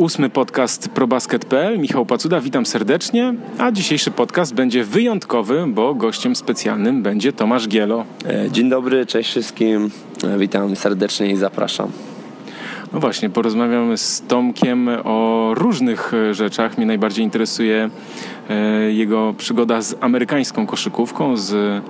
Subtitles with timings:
[0.00, 1.78] ósmy podcast ProBasket.pl.
[1.78, 3.34] Michał Pacuda, witam serdecznie.
[3.58, 8.04] A dzisiejszy podcast będzie wyjątkowy, bo gościem specjalnym będzie Tomasz Gielo.
[8.26, 9.90] E, dzień dobry, cześć wszystkim.
[10.24, 11.90] E, witam serdecznie i zapraszam.
[12.92, 16.76] No właśnie, porozmawiamy z Tomkiem o różnych rzeczach.
[16.76, 17.90] Mnie najbardziej interesuje
[18.50, 21.82] e, jego przygoda z amerykańską koszykówką, z E,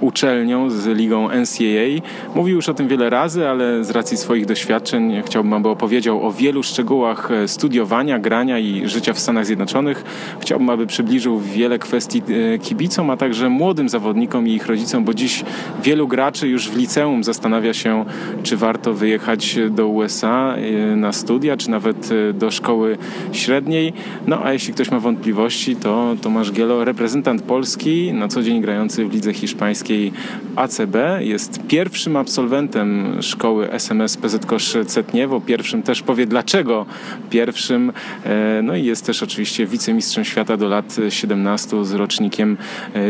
[0.00, 2.08] uczelnią, z ligą NCAA.
[2.34, 6.32] Mówił już o tym wiele razy, ale z racji swoich doświadczeń chciałbym, aby opowiedział o
[6.32, 10.04] wielu szczegółach e, studiowania, grania i życia w Stanach Zjednoczonych.
[10.40, 12.22] Chciałbym, aby przybliżył wiele kwestii
[12.54, 15.44] e, kibicom, a także młodym zawodnikom i ich rodzicom, bo dziś
[15.82, 18.04] wielu graczy już w liceum zastanawia się,
[18.42, 20.56] czy warto wyjechać do USA
[20.96, 22.98] na studia, czy nawet do szkoły
[23.32, 23.92] średniej.
[24.26, 29.04] No a jeśli ktoś ma wątpliwości, to Tomasz Gielo, reprezentant Polski, na co dzień grający
[29.04, 30.12] w lidze hiszpańskiej hiszpańskiej
[30.56, 30.96] ACB.
[31.20, 35.40] Jest pierwszym absolwentem szkoły SMS PZ Kosz Cetniewo.
[35.40, 36.86] Pierwszym też powie dlaczego
[37.30, 37.92] pierwszym.
[38.24, 42.56] E, no i jest też oczywiście wicemistrzem świata do lat 17 z rocznikiem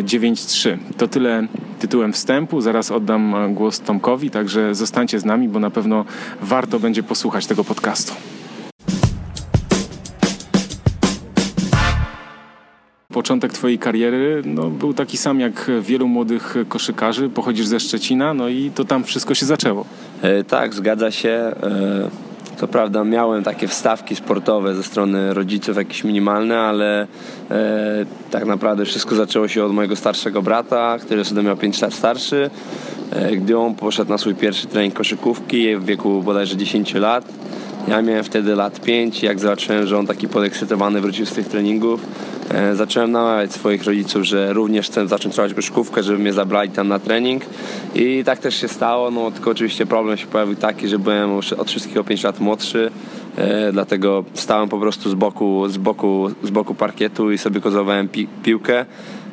[0.02, 0.68] 9-3.
[0.70, 1.46] E, to tyle
[1.78, 2.60] tytułem wstępu.
[2.60, 6.04] Zaraz oddam głos Tomkowi, także zostańcie z nami, bo na pewno
[6.42, 8.12] warto będzie posłuchać tego podcastu.
[13.18, 17.28] Początek Twojej kariery no, był taki sam jak wielu młodych koszykarzy.
[17.28, 19.84] Pochodzisz ze Szczecina, no i to tam wszystko się zaczęło.
[20.22, 21.28] E, tak, zgadza się.
[21.28, 21.54] E,
[22.56, 27.06] co prawda miałem takie wstawki sportowe ze strony rodziców jakieś minimalne, ale
[27.50, 31.94] e, tak naprawdę wszystko zaczęło się od mojego starszego brata, który wtedy miał 5 lat
[31.94, 32.50] starszy.
[33.10, 37.24] E, gdy on poszedł na swój pierwszy trening koszykówki w wieku bodajże 10 lat,
[37.88, 42.00] ja miałem wtedy lat 5, jak zobaczyłem, że on taki podekscytowany wrócił z tych treningów,
[42.50, 46.88] e, zacząłem namawiać swoich rodziców, że również chcę zacząć trwać koszykówkę, żeby mnie zabrali tam
[46.88, 47.42] na trening
[47.94, 51.70] i tak też się stało, no tylko oczywiście problem się pojawił taki, że byłem od
[51.70, 52.90] wszystkich o 5 lat młodszy,
[53.36, 58.08] e, dlatego stałem po prostu z boku, z boku, z boku parkietu i sobie kozowałem
[58.08, 58.86] pi piłkę.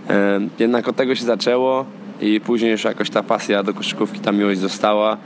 [0.10, 1.86] E, jednak od tego się zaczęło
[2.22, 5.18] i później już jakoś ta pasja do koszykówki, ta miłość została.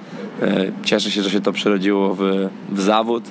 [0.41, 3.23] E, cieszę się, że się to przerodziło w, w zawód,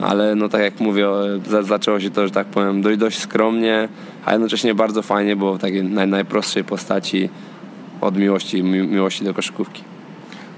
[0.00, 1.06] ale no tak jak mówię,
[1.48, 3.88] za, zaczęło się to, że tak powiem, dość, dość skromnie,
[4.24, 7.28] a jednocześnie bardzo fajnie, bo w takiej naj, najprostszej postaci
[8.00, 9.82] od miłości, mi, miłości do koszykówki.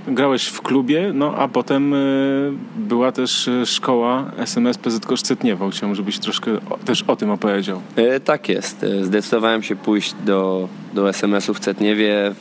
[0.08, 5.70] Grałeś w klubie, no a potem y, była też e, szkoła SMS PZ Koszcetniewo.
[5.70, 7.80] Chciałbym, żebyś troszkę o, też o tym opowiedział.
[7.96, 8.86] E, tak jest.
[9.02, 12.34] Zdecydowałem się pójść do, do SMS-u w Cetniewie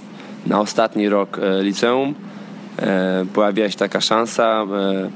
[0.46, 2.14] na ostatni rok e, liceum.
[2.82, 4.66] E, pojawiła się taka szansa.
[4.74, 5.10] E,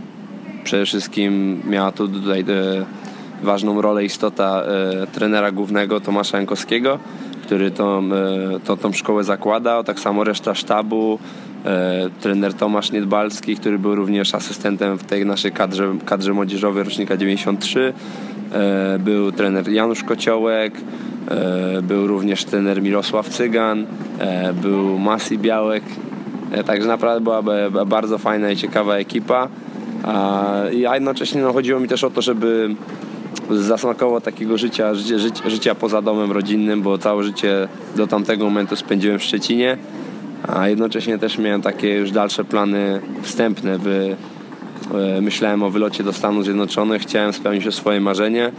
[0.63, 2.45] przede wszystkim miała tu tutaj e,
[3.43, 4.63] ważną rolę istota
[5.11, 6.99] trenera głównego Tomasza Jankowskiego,
[7.43, 8.09] który tą,
[8.65, 11.19] to, tą szkołę zakładał, tak samo reszta sztabu,
[12.19, 17.93] trener Tomasz Niedbalski, który był również asystentem w tej naszej kadrze, kadrze młodzieżowej rocznika 93,
[18.99, 20.73] był trener Janusz Kociołek,
[21.83, 23.85] był również trener Mirosław Cygan,
[24.61, 25.83] był Masi Białek,
[26.65, 29.47] także naprawdę była bardzo fajna i ciekawa ekipa.
[30.03, 32.75] A jednocześnie no, chodziło mi też o to, żeby
[33.49, 39.19] zasmakowało takiego życia, życia, życia poza domem rodzinnym, bo całe życie do tamtego momentu spędziłem
[39.19, 39.77] w Szczecinie,
[40.47, 43.77] a jednocześnie też miałem takie już dalsze plany wstępne.
[43.77, 44.15] Wy,
[45.17, 48.51] e, myślałem o wylocie do Stanów Zjednoczonych, chciałem spełnić swoje marzenie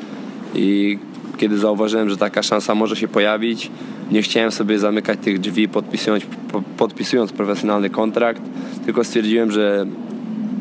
[0.54, 0.98] i
[1.38, 3.70] kiedy zauważyłem, że taka szansa może się pojawić,
[4.10, 6.24] nie chciałem sobie zamykać tych drzwi podpisując,
[6.76, 8.42] podpisując profesjonalny kontrakt,
[8.84, 9.86] tylko stwierdziłem, że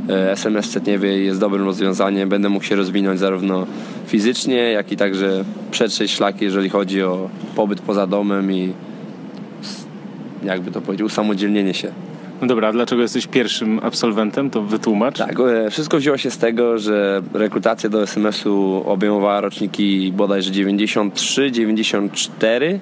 [0.07, 2.29] SMS w Cetniewie jest dobrym rozwiązaniem.
[2.29, 3.67] Będę mógł się rozwinąć zarówno
[4.07, 8.73] fizycznie, jak i także przetrzeć szlaki, jeżeli chodzi o pobyt poza domem i
[10.43, 11.91] jakby to powiedzieć, usamodzielnienie się.
[12.41, 14.49] No dobra, a dlaczego jesteś pierwszym absolwentem?
[14.49, 15.17] To wytłumacz.
[15.17, 21.51] Tak, e, wszystko wzięło się z tego, że rekrutacja do SMS-u obejmowała roczniki bodajże 93,
[21.51, 22.79] 94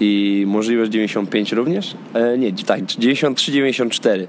[0.00, 1.94] i możliwość 95 również.
[2.14, 4.26] E, nie, tak, 93, 94.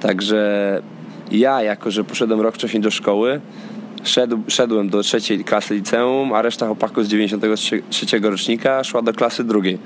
[0.00, 0.82] Także
[1.30, 3.40] ja, jako że poszedłem rok wcześniej do szkoły,
[4.04, 9.44] szedł, szedłem do trzeciej klasy liceum, a reszta chłopaków z 93 rocznika szła do klasy
[9.44, 9.78] drugiej.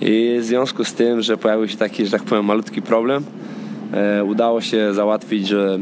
[0.00, 3.24] I w związku z tym, że pojawił się taki, że tak powiem, malutki problem,
[3.92, 5.78] e, udało się załatwić, że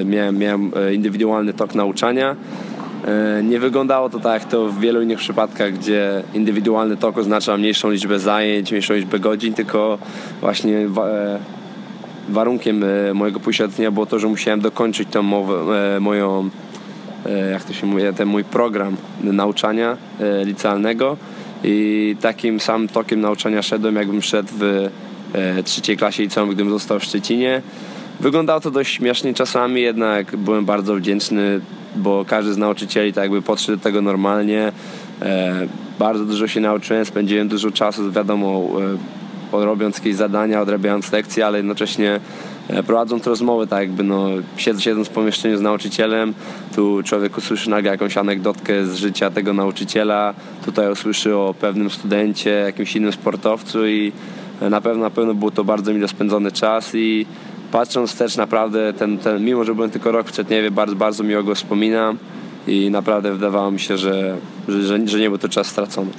[0.00, 2.36] e, miałem, miałem e, indywidualny tok nauczania.
[3.06, 7.56] E, nie wyglądało to tak jak to w wielu innych przypadkach, gdzie indywidualny tok oznacza
[7.56, 9.98] mniejszą liczbę zajęć, mniejszą liczbę godzin, tylko
[10.40, 11.38] właśnie wa e,
[12.28, 15.22] warunkiem e, mojego poświadczenia było to, że musiałem dokończyć tą
[16.00, 16.50] moją,
[17.50, 19.96] jak to się mówi, ten mój program nauczania
[20.44, 21.16] licealnego
[21.64, 24.88] i takim samym tokiem nauczania szedłem, jakbym szedł w
[25.32, 27.62] e, trzeciej klasie liceum, gdybym został w Szczecinie.
[28.20, 31.60] Wyglądało to dość śmiesznie czasami, jednak byłem bardzo wdzięczny,
[31.96, 34.72] bo każdy z nauczycieli tak jakby podszedł do tego normalnie.
[35.22, 35.66] E,
[35.98, 38.68] bardzo dużo się nauczyłem, spędziłem dużo czasu, wiadomo,
[39.52, 42.20] e, robiąc jakieś zadania, odrabiając lekcje, ale jednocześnie
[42.86, 46.34] prowadząc rozmowy, tak jakby no, siedząc w pomieszczeniu z nauczycielem,
[46.74, 50.34] tu człowiek usłyszy nagle jakąś anegdotkę z życia tego nauczyciela,
[50.64, 54.12] tutaj usłyszy o pewnym studencie, jakimś innym sportowcu i
[54.60, 57.26] na pewno, na pewno był to bardzo mile spędzony czas i
[57.72, 61.42] patrząc też naprawdę, ten, ten, mimo że byłem tylko rok w Czetniewie, bardzo, bardzo miło
[61.42, 62.18] go wspominam
[62.66, 64.36] i naprawdę wydawało mi się, że,
[64.68, 66.10] że, że nie był to czas stracony.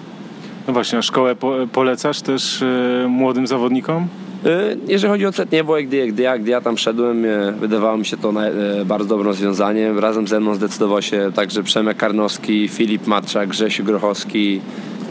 [0.68, 4.08] No właśnie, a szkołę po, polecasz też y, młodym zawodnikom?
[4.46, 8.06] Y, jeżeli chodzi o Cetniewo, gdy, gdy, ja, gdy ja tam szedłem, e, wydawało mi
[8.06, 10.00] się to e, bardzo dobrym rozwiązaniem.
[10.00, 14.62] Razem ze mną zdecydował się także Przemek Karnowski, Filip Matczak, Grzesiu Grochowski,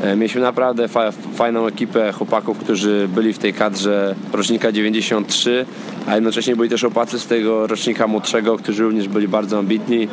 [0.03, 0.89] E, mieliśmy naprawdę
[1.35, 5.67] fajną ekipę chłopaków, którzy byli w tej kadrze rocznika 93,
[6.07, 10.09] a jednocześnie byli też chłopacy z tego rocznika młodszego, którzy również byli bardzo ambitni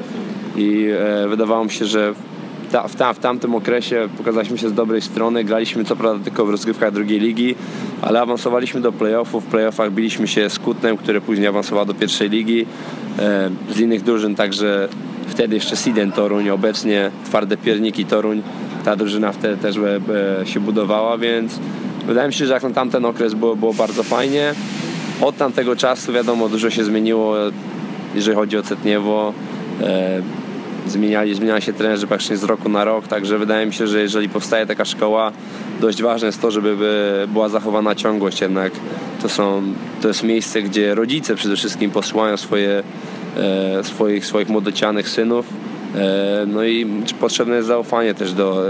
[0.55, 2.13] i e, wydawało mi się, że
[2.87, 5.43] w, ta, w tamtym okresie pokazaliśmy się z dobrej strony.
[5.43, 7.55] Graliśmy co prawda tylko w rozgrywkach drugiej ligi,
[8.01, 9.43] ale awansowaliśmy do playoffów.
[9.43, 12.65] W playoffach biliśmy się z Kutnem, który później awansował do pierwszej ligi.
[13.19, 14.89] E, z innych drużyn także
[15.27, 18.41] wtedy jeszcze Siden Toruń, obecnie Twarde Pierniki Toruń
[18.83, 19.75] ta drużyna wtedy też
[20.45, 21.59] się budowała, więc
[22.07, 24.53] wydaje mi się, że jak na tamten okres było, było bardzo fajnie.
[25.21, 27.35] Od tamtego czasu wiadomo, dużo się zmieniło,
[28.15, 29.33] jeżeli chodzi o Cetniewo.
[29.81, 30.21] E,
[30.87, 34.29] zmieniali, zmieniali się trenerzy praktycznie z roku na rok, także wydaje mi się, że jeżeli
[34.29, 35.31] powstaje taka szkoła,
[35.81, 36.77] dość ważne jest to, żeby
[37.27, 38.71] była zachowana ciągłość jednak.
[39.21, 39.63] To, są,
[40.01, 42.83] to jest miejsce, gdzie rodzice przede wszystkim posłuchają swoje,
[43.37, 45.45] e, swoich, swoich młodocianych synów
[45.95, 46.85] E, no i
[47.19, 48.63] potrzebne jest zaufanie też do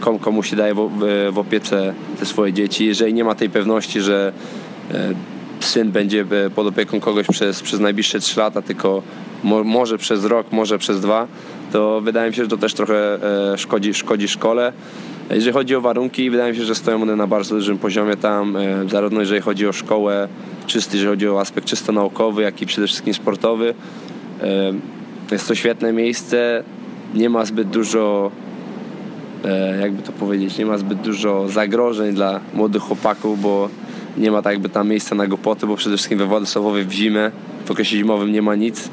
[0.00, 0.74] komu, komu się daje
[1.30, 2.86] w opiece te swoje dzieci.
[2.86, 4.32] Jeżeli nie ma tej pewności, że
[4.90, 5.14] e,
[5.60, 9.02] syn będzie pod opieką kogoś przez, przez najbliższe 3 lata, tylko
[9.44, 11.26] może przez rok, może przez dwa,
[11.72, 13.18] to wydaje mi się, że to też trochę
[13.52, 14.72] e, szkodzi, szkodzi szkole.
[15.30, 18.56] Jeżeli chodzi o warunki, wydaje mi się, że stoją one na bardzo dużym poziomie tam,
[18.90, 20.28] zarówno jeżeli chodzi o szkołę,
[20.66, 23.74] czysty, jeżeli chodzi o aspekt czysto naukowy, jak i przede wszystkim sportowy.
[25.32, 26.64] Jest to świetne miejsce,
[27.14, 28.30] nie ma zbyt dużo,
[29.44, 33.68] e, jakby to powiedzieć, nie ma zbyt dużo zagrożeń dla młodych chłopaków, bo
[34.16, 37.30] nie ma tak jakby tam miejsca na głupoty, bo przede wszystkim we Władysławowie w zimę,
[37.64, 38.88] w okresie zimowym nie ma nic.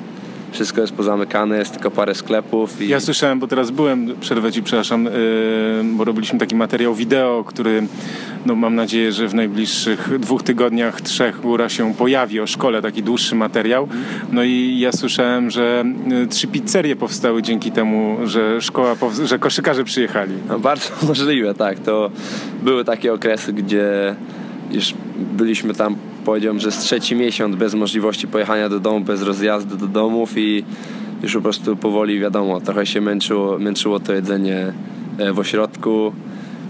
[0.51, 2.81] Wszystko jest pozamykane, jest tylko parę sklepów.
[2.81, 2.87] I...
[2.87, 5.11] Ja słyszałem, bo teraz byłem, przerwę ci, przepraszam, yy,
[5.83, 7.83] bo robiliśmy taki materiał wideo, który
[8.45, 13.03] no, mam nadzieję, że w najbliższych dwóch tygodniach, trzech góra się pojawi o szkole, taki
[13.03, 13.87] dłuższy materiał.
[14.31, 15.83] No i ja słyszałem, że
[16.23, 18.95] y, trzy pizzerie powstały dzięki temu, że szkoła,
[19.25, 20.33] że koszykarze przyjechali.
[20.49, 21.79] No, bardzo możliwe, tak.
[21.79, 22.11] To
[22.63, 24.15] były takie okresy, gdzie
[24.71, 25.95] już byliśmy tam
[26.25, 30.63] powiedziałbym, że z trzeci miesiąc bez możliwości pojechania do domu, bez rozjazdu do domów i
[31.23, 34.73] już po prostu powoli wiadomo, trochę się męczyło, męczyło to jedzenie
[35.17, 36.13] e, w ośrodku.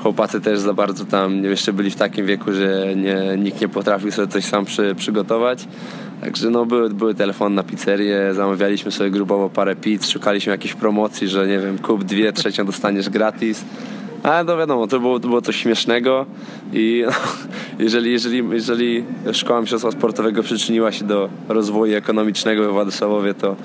[0.04, 4.12] Chłopacy też za bardzo tam jeszcze byli w takim wieku, że nie, nikt nie potrafił
[4.12, 5.68] sobie coś sam przy, przygotować.
[6.22, 11.28] Także no, były, były telefony na pizzerię, zamawialiśmy sobie grupowo parę pizz, szukaliśmy jakichś promocji,
[11.28, 13.66] że nie wiem, kup dwie, trzecią dostaniesz gratis.
[14.24, 16.26] Ale to wiadomo, to było, to było coś śmiesznego
[16.74, 17.12] i no,
[17.86, 23.56] jeżeli, jeżeli, jeżeli Szkoła Mistrzostwa Sportowego przyczyniła się do rozwoju ekonomicznego we Władysławowie, to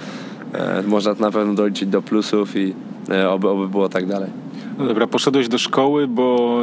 [0.52, 2.75] e, można to na pewno doliczyć do plusów i
[3.11, 4.31] e, oby, oby było tak dalej.
[4.78, 6.59] No dobra, poszedłeś do szkoły, bo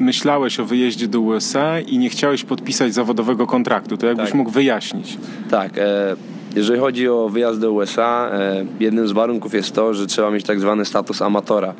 [0.00, 3.96] myślałeś o wyjeździe do USA i nie chciałeś podpisać zawodowego kontraktu.
[3.96, 4.34] To jakbyś tak.
[4.34, 5.18] mógł wyjaśnić?
[5.50, 5.78] Tak.
[5.78, 6.16] E,
[6.56, 10.44] jeżeli chodzi o wyjazd do USA, e, jednym z warunków jest to, że trzeba mieć
[10.44, 11.74] tak zwany status amatora.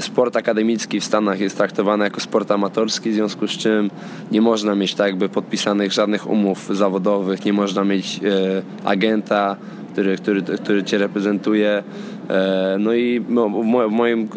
[0.00, 3.90] Sport akademicki w Stanach jest traktowany jako sport amatorski, w związku z czym
[4.32, 9.56] nie można mieć tak jakby podpisanych żadnych umów zawodowych, nie można mieć e, agenta,
[9.92, 11.82] który, który, który cię reprezentuje.
[12.30, 14.28] E, no i w, moim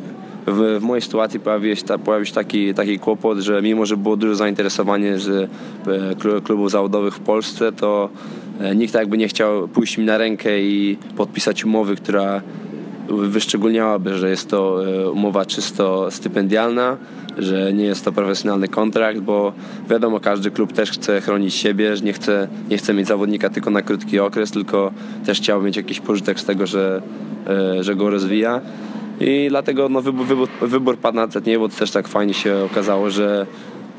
[0.47, 4.15] w, w, mojej sytuacji pojawił się, pojawił się taki, taki kłopot, że mimo, że było
[4.15, 8.09] duże zainteresowanie z e, klubów zawodowych w Polsce, to
[8.59, 12.41] e, nikt jakby nie chciał pójść mi na rękę i podpisać umowy, która
[13.17, 16.97] wyszczególniałaby, że jest to e, umowa czysto stypendialna,
[17.37, 19.53] że nie jest to profesjonalny kontrakt, bo
[19.89, 23.69] wiadomo, każdy klub też chce chronić siebie, że nie chce, nie chce mieć zawodnika tylko
[23.69, 24.91] na krótki okres, tylko
[25.25, 27.01] też chciał mieć jakiś pożytek z tego, że,
[27.47, 28.61] e, że go rozwija.
[29.19, 31.27] I dlatego no, wybór, wybór, wybór padł na
[31.59, 33.45] bo też tak fajnie się okazało, że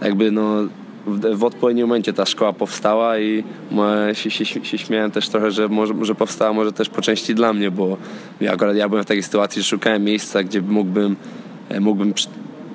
[0.02, 0.56] jakby no,
[1.06, 3.44] w, w odpowiednim momencie ta szkoła powstała i
[4.12, 7.52] się, się, się, śmiałem też trochę, że może, może powstała może też po części dla
[7.52, 7.96] mnie, bo
[8.40, 11.16] ja akurat ja byłem w takiej sytuacji, że szukałem miejsca, gdzie mógłbym,
[11.68, 12.14] e, mógłbym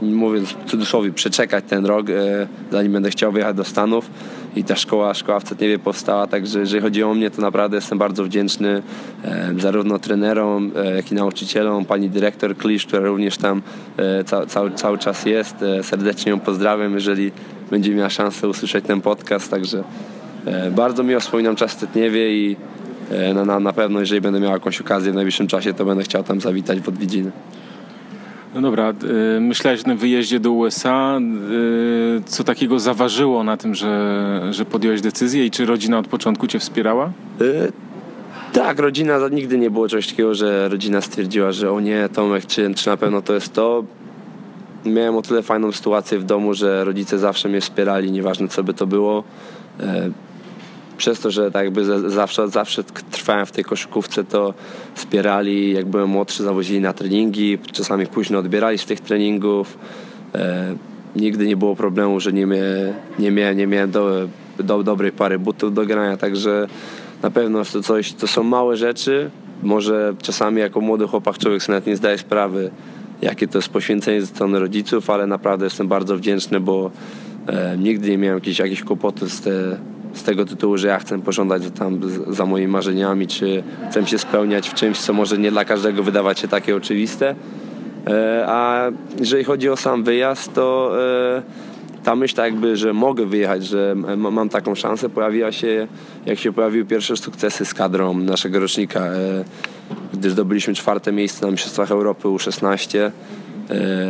[0.02, 4.10] mówiąc w cudzysłowie, przeczekać ten rok, e, zanim będę chciał wyjechać do Stanów
[4.56, 7.98] i ta szkoła, szkoła w Cetniewie powstała, także jeżeli chodzi o mnie, to naprawdę jestem
[7.98, 8.82] bardzo wdzięczny
[9.24, 13.62] e, zarówno trenerom, e, jak i nauczycielom, pani dyrektor Klisz, która również tam
[14.26, 15.56] ca, cały, cały czas jest.
[15.82, 17.32] Serdecznie ją pozdrawiam, jeżeli
[17.72, 19.84] będzie miała szansę usłyszeć ten podcast, także
[20.72, 22.56] bardzo miło wspominam czas w Cetniewie i
[23.36, 26.24] na, na, na pewno, jeżeli będę miał jakąś okazję w najbliższym czasie, to będę chciał
[26.24, 27.32] tam zawitać w odwiedziny.
[28.56, 28.94] No dobra,
[29.38, 31.20] y, myślałeś o tym wyjeździe do USA.
[31.52, 36.48] Y, co takiego zaważyło na tym, że, że podjąłeś decyzję i czy rodzina od początku
[36.48, 37.12] cię wspierała?
[37.42, 37.72] Y,
[38.54, 42.74] tak, rodzina, nigdy nie było czegoś takiego, że rodzina stwierdziła, że o nie, Tomek, czy,
[42.76, 43.84] czy na pewno to jest to.
[44.86, 48.74] Miałem o tyle fajną sytuację w domu, że rodzice zawsze mnie wspierali, nieważne co by
[48.74, 49.24] to było
[50.98, 54.54] przez to, że tak jakby zawsze, zawsze trwałem w tej koszykówce, to
[54.96, 59.78] wspierali, jak byłem młodszy, zawozili na treningi, czasami późno odbierali z tych treningów.
[60.36, 60.76] E,
[61.16, 62.58] nigdy nie było problemu, że nie, mia,
[63.20, 64.28] nie, nie miałem do,
[64.60, 66.68] do, dobrej pary butów do grania, także
[67.24, 69.30] na pewno to coś, to są małe rzeczy.
[69.64, 72.72] Może czasami jako młody chłopak człowiek sobie nawet nie zdaje sprawy,
[73.22, 76.92] jakie to jest poświęcenie ze strony rodziców, ale naprawdę jestem bardzo wdzięczny, bo
[77.48, 79.78] e, nigdy nie miałem jakichś, jakichś kłopotów z, te,
[80.18, 84.18] z tego tytułu, że ja chcę pożądać za, tam, za moimi marzeniami, czy chcę się
[84.18, 87.36] spełniać w czymś, co może nie dla każdego wydawać się takie oczywiste.
[88.08, 90.96] E, a jeżeli chodzi o sam wyjazd, to
[91.38, 91.42] e,
[92.04, 95.88] ta myśl tak jakby, że mogę wyjechać, że mam taką szansę, pojawiła się,
[96.26, 99.44] jak się pojawiły pierwsze sukcesy z kadrą naszego rocznika, e,
[100.14, 103.12] gdy zdobyliśmy czwarte miejsce na Mistrzostwach Europy U16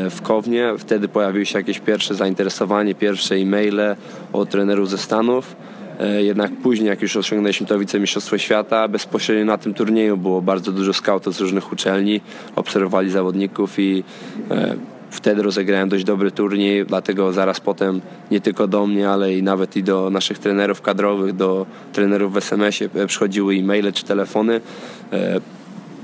[0.10, 0.74] w Kownie.
[0.78, 3.96] Wtedy pojawiły się jakieś pierwsze zainteresowanie, pierwsze e-maile
[4.34, 5.56] od trenerów ze Stanów.
[6.00, 10.72] E, jednak później, jak już osiągnęliśmy to wicemistrzostwo świata, bezpośrednio na tym turnieju było bardzo
[10.72, 12.22] dużo skautów z różnych uczelni,
[12.56, 14.04] obserwowali zawodników i
[14.52, 14.76] e,
[15.10, 18.02] wtedy rozegrałem dość dobry turniej, dlatego zaraz potem
[18.32, 22.38] nie tylko do mnie, ale i nawet i do naszych trenerów kadrowych, do trenerów w
[22.38, 24.62] SMS-ie e, przychodziły e-maile czy telefony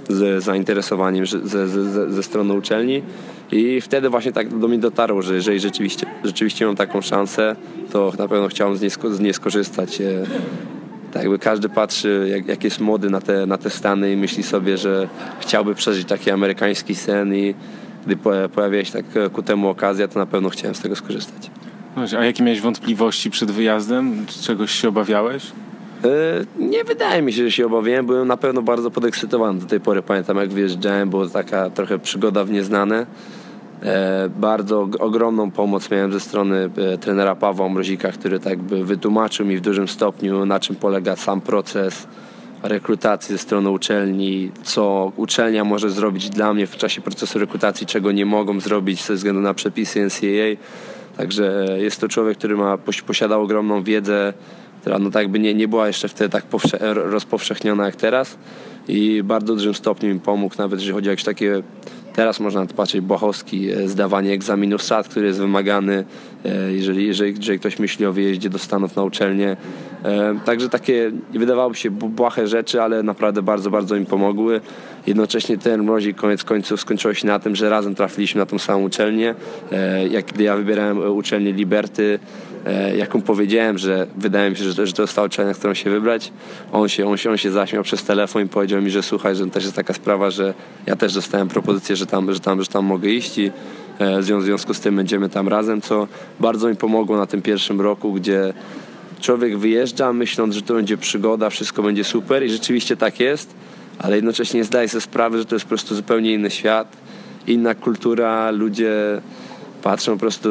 [0.10, 3.02] z zainteresowaniem ze, ze, ze strony uczelni
[3.52, 7.56] i wtedy właśnie tak do mnie dotarło, że jeżeli rzeczywiście, rzeczywiście mam taką szansę,
[7.92, 10.02] to na pewno chciałem z niej, z niej skorzystać.
[10.02, 10.26] E,
[11.12, 14.44] tak jakby każdy patrzy, jak, jak jest młody na te, na te Stany i myśli
[14.44, 15.08] sobie, że
[15.40, 17.56] chciałby przeżyć taki amerykański sen i
[18.06, 18.18] gdy
[18.54, 21.52] pojawia się tak ku temu okazja, to na pewno chciałem z tego skorzystać.
[22.20, 24.26] A jakie miałeś wątpliwości przed wyjazdem?
[24.42, 25.52] Czegoś się obawiałeś?
[26.06, 28.06] E, nie wydaje mi się, że się obawiałem.
[28.06, 30.02] Byłem na pewno bardzo podekscytowany do tej pory.
[30.02, 33.06] Pamiętam, jak wyjeżdżałem, było taka trochę przygoda w nieznane.
[33.84, 39.46] E, bardzo ogromną pomoc miałem ze strony e, trenera Pawła Mrozika, który tak by wytłumaczył
[39.46, 42.08] mi w dużym stopniu, na czym polega sam proces
[42.64, 48.12] rekrutacji ze strony uczelni, co uczelnia może zrobić dla mnie w czasie procesu rekrutacji, czego
[48.12, 50.66] nie mogą zrobić ze względu na przepisy NCAA.
[51.18, 54.34] Także jest to człowiek, który ma, posiadał ogromną wiedzę
[54.84, 56.44] która no tak jakby nie, nie była jeszcze wtedy tak
[56.94, 58.38] rozpowszechniona jak teraz
[58.88, 61.64] i bardzo dużym stopniu mi pomógł, nawet jeżeli chodzi o jakieś takie
[62.14, 66.06] Teraz można patrzeć Błachowski, e, zdawanie egzaminu SAT, który jest wymagany,
[66.46, 69.58] e, jeżeli, jeżeli, jeżeli ktoś myśli o wyjeździe do Stanów na uczelnię.
[70.04, 74.62] E, także takie wydawałoby się błahe rzeczy, ale naprawdę bardzo, bardzo im pomogły.
[75.08, 78.84] Jednocześnie ten mrozik koniec końców skończyło się na tym, że razem trafiliśmy na tą samą
[78.84, 79.36] uczelnię.
[80.10, 82.20] Jak gdy ja wybierałem uczelnię Liberty,
[82.98, 85.74] jak mu powiedziałem, że wydaje mi się, że to, że to jest ta uczelnia, którą
[85.74, 86.32] się wybrać,
[86.72, 89.48] on się, on, się, on się zaśmiał przez telefon i powiedział mi, że słuchaj, że
[89.48, 90.54] też jest taka sprawa, że
[90.86, 93.52] ja też dostałem propozycję, że tam, że tam, że tam mogę iść i
[94.00, 96.08] e, w związku z tym będziemy tam razem, co
[96.40, 98.54] bardzo mi pomogło na tym pierwszym roku, gdzie
[99.22, 103.54] człowiek wyjeżdża myśląc, że to będzie przygoda, wszystko będzie super i rzeczywiście tak jest,
[104.00, 106.98] ale jednocześnie zdaje sobie sprawę, że to jest po prostu zupełnie inny świat,
[107.48, 109.22] inna kultura, ludzie
[109.84, 110.50] patrzą po prostu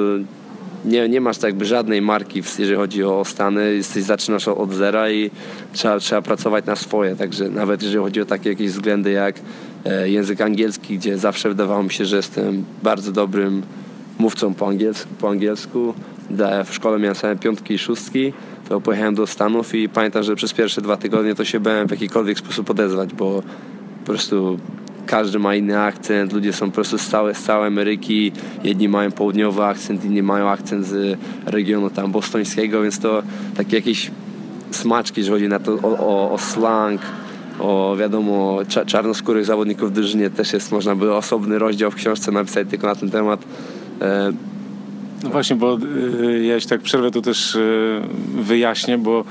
[0.84, 3.74] nie, nie masz tak jakby żadnej marki, jeżeli chodzi o Stany.
[3.74, 5.30] Jesteś, zaczynasz od zera i
[5.72, 7.16] trzeba, trzeba pracować na swoje.
[7.16, 9.34] Także nawet jeżeli chodzi o takie jakieś względy jak
[10.04, 13.62] język angielski, gdzie zawsze wydawało mi się, że jestem bardzo dobrym
[14.18, 15.08] mówcą po angielsku.
[15.20, 15.94] Po angielsku.
[16.64, 18.32] W szkole miałem same piątki i szóstki,
[18.68, 21.90] to pojechałem do Stanów i pamiętam, że przez pierwsze dwa tygodnie to się bałem w
[21.90, 23.42] jakikolwiek sposób odezwać, bo
[24.00, 24.58] po prostu
[25.06, 28.32] każdy ma inny akcent, ludzie są po prostu z całej, z całej Ameryki,
[28.64, 33.22] jedni mają południowy akcent, inni mają akcent z regionu tam bostońskiego, więc to
[33.56, 34.10] takie jakieś
[34.70, 37.00] smaczki, jeżeli chodzi na to o, o, o slang,
[37.58, 42.68] o wiadomo czarnoskórych zawodników w drużynie też jest, można by osobny rozdział w książce napisać
[42.70, 43.44] tylko na ten temat.
[45.22, 45.78] No właśnie, bo
[46.22, 48.00] y, ja się tak przerwę, to też y,
[48.34, 49.24] wyjaśnię, bo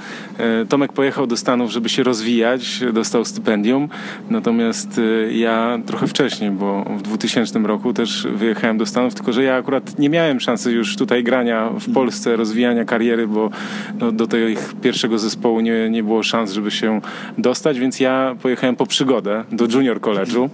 [0.63, 3.89] y, Tomek pojechał do Stanów, żeby się rozwijać, dostał stypendium,
[4.29, 9.55] natomiast ja trochę wcześniej, bo w 2000 roku też wyjechałem do Stanów, tylko że ja
[9.55, 13.49] akurat nie miałem szansy już tutaj grania w Polsce, rozwijania kariery, bo
[13.99, 17.01] no, do tego pierwszego zespołu nie, nie było szans, żeby się
[17.37, 20.49] dostać, więc ja pojechałem po przygodę do junior college'u.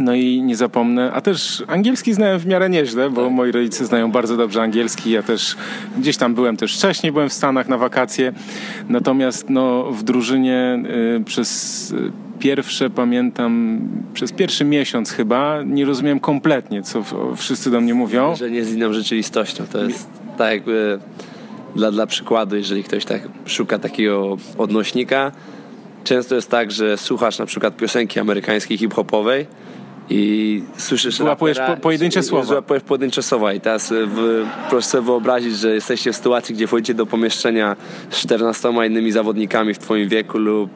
[0.00, 3.32] No i nie zapomnę, a też angielski znałem w miarę nieźle, bo tak.
[3.32, 5.10] moi rodzice znają bardzo dobrze angielski.
[5.10, 5.56] Ja też
[5.98, 8.32] gdzieś tam byłem też wcześniej, byłem w Stanach na wakacje.
[8.88, 10.82] Natomiast no, w drużynie
[11.18, 11.94] y, przez
[12.38, 13.80] pierwsze, pamiętam,
[14.14, 17.04] przez pierwszy miesiąc chyba nie rozumiem kompletnie, co
[17.36, 18.36] wszyscy do mnie mówią.
[18.36, 19.64] Że nie z inną rzeczywistością.
[19.72, 20.98] To jest tak jakby
[21.76, 25.32] dla, dla przykładu, jeżeli ktoś tak szuka takiego odnośnika,
[26.04, 29.46] często jest tak, że słuchasz na przykład piosenki amerykańskiej hip-hopowej
[30.10, 32.44] i słyszysz Złapujesz po, pojedyncze słowa.
[32.44, 36.66] Złapujesz pojedyncze słowa i teraz e, w, proszę sobie wyobrazić, że jesteście w sytuacji, gdzie
[36.66, 37.76] wchodzicie do pomieszczenia
[38.10, 40.70] z 14 innymi zawodnikami w twoim wieku lub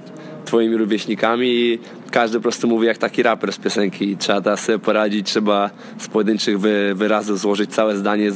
[0.45, 1.79] twoimi rówieśnikami i
[2.11, 5.71] każdy po prostu mówi jak taki raper z piosenki i trzeba teraz sobie poradzić, trzeba
[5.99, 8.31] z pojedynczych wy, wyrazów złożyć całe zdanie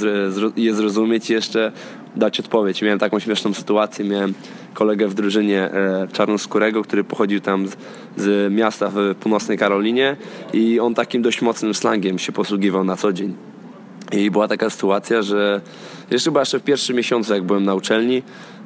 [0.56, 1.72] i je zrozumieć i jeszcze
[2.18, 2.82] dać odpowiedź.
[2.82, 4.34] Miałem taką śmieszną sytuację, miałem
[4.74, 7.76] kolegę w drużynie e, czarnoskórego, który pochodził tam z,
[8.16, 10.16] z miasta w północnej Karolinie
[10.52, 13.34] i on takim dość mocnym slangiem się posługiwał na co dzień.
[14.12, 15.60] I była taka sytuacja, że
[16.10, 18.22] jeszcze chyba jeszcze w pierwszym miesiącu, jak byłem na uczelni,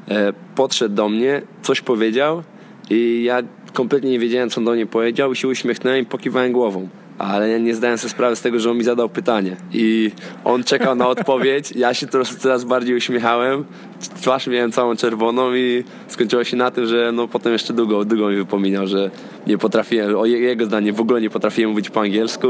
[0.09, 2.43] e, podszedł do mnie, coś powiedział
[2.91, 3.43] i ja
[3.73, 6.89] kompletnie nie wiedziałem, co do mnie powiedział i się uśmiechnąłem i pokiwałem głową
[7.23, 9.57] ale ja nie zdałem sobie sprawy z tego, że on mi zadał pytanie.
[9.73, 10.11] I
[10.45, 13.65] on czekał na odpowiedź, ja się coraz, coraz bardziej uśmiechałem,
[14.09, 18.29] twarz miałem całą czerwoną i skończyło się na tym, że no potem jeszcze długo, długo
[18.29, 19.11] mi wypominał, że
[19.47, 22.49] nie potrafiłem, o jego zdanie w ogóle nie potrafiłem mówić po angielsku,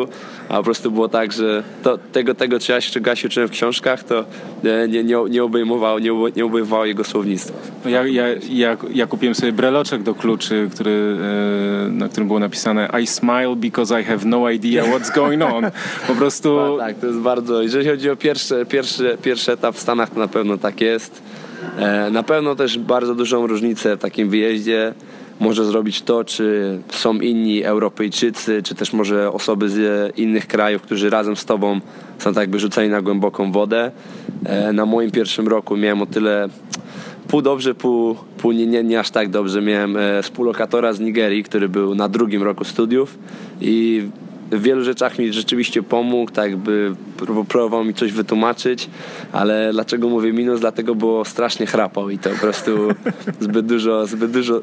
[0.49, 4.05] a po prostu było tak, że to, tego, tego czego ja się uczyłem w książkach,
[4.05, 4.25] to
[4.65, 7.55] nie, nie, nie, obejmowało, nie, nie jego słownictwa.
[7.85, 11.17] No ja, ja, ja, ja kupiłem sobie breloczek do kluczy, który,
[11.87, 15.65] e, na którym było napisane I smile because I have no idea what's going on.
[16.07, 16.59] Po prostu...
[16.79, 17.63] tak, to jest bardzo...
[17.63, 21.23] Jeżeli chodzi o pierwszy, pierwszy, pierwszy etap w Stanach, to na pewno tak jest.
[21.79, 24.95] E, na pewno też bardzo dużą różnicę w takim wyjeździe
[25.41, 31.11] może zrobić to, czy są inni Europejczycy, czy też może osoby z innych krajów, którzy
[31.11, 31.81] razem z tobą
[32.19, 33.91] są tak jakby rzuceni na głęboką wodę.
[34.45, 36.49] E, na moim pierwszym roku miałem o tyle
[37.29, 39.63] pół dobrze, pół, pół nie, nie, nie aż tak dobrze.
[39.63, 43.19] Miałem e, współlokatora z Nigerii, który był na drugim roku studiów
[43.61, 44.03] i
[44.53, 46.95] w wielu rzeczach mi rzeczywiście pomógł, tak by
[47.49, 48.91] próbował mi coś wytłumaczyć,
[49.33, 50.61] ale dlaczego mówię minus?
[50.61, 52.89] Dlatego było strasznie chrapał i to po prostu
[53.41, 54.61] zbyt dużo, zbyt dużo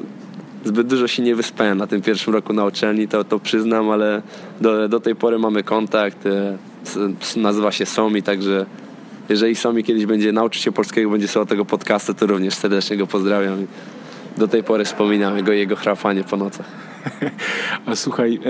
[0.64, 4.22] zbyt dużo się nie wyspałem na tym pierwszym roku na uczelni, to, to przyznam, ale
[4.60, 6.56] do, do tej pory mamy kontakt, e,
[7.36, 8.66] nazywa się Somi, także
[9.28, 13.06] jeżeli Somi kiedyś będzie nauczyć się polskiego, będzie słuchał tego podcastu, to również serdecznie go
[13.06, 13.66] pozdrawiam.
[14.36, 16.89] Do tej pory wspominam jego, jego chrapanie po nocach.
[17.86, 18.40] A słuchaj,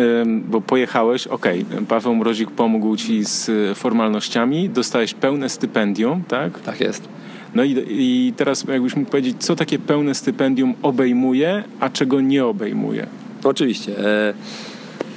[0.44, 6.60] bo pojechałeś, okej, okay, Paweł Mrozik pomógł ci z formalnościami, dostałeś pełne stypendium, tak?
[6.60, 7.08] Tak jest.
[7.54, 12.46] No i, i teraz jakbyś mógł powiedzieć, co takie pełne stypendium obejmuje, a czego nie
[12.46, 13.06] obejmuje?
[13.44, 13.98] Oczywiście.
[13.98, 14.34] E,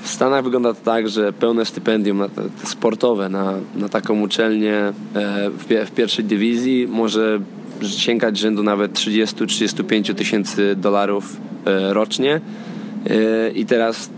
[0.01, 2.27] w Stanach wygląda to tak, że pełne stypendium na,
[2.63, 4.93] sportowe na, na taką uczelnię e,
[5.49, 7.39] w, w pierwszej dywizji może
[7.81, 12.41] sięgać rzędu nawet 30-35 tysięcy dolarów e, rocznie.
[13.55, 14.09] I teraz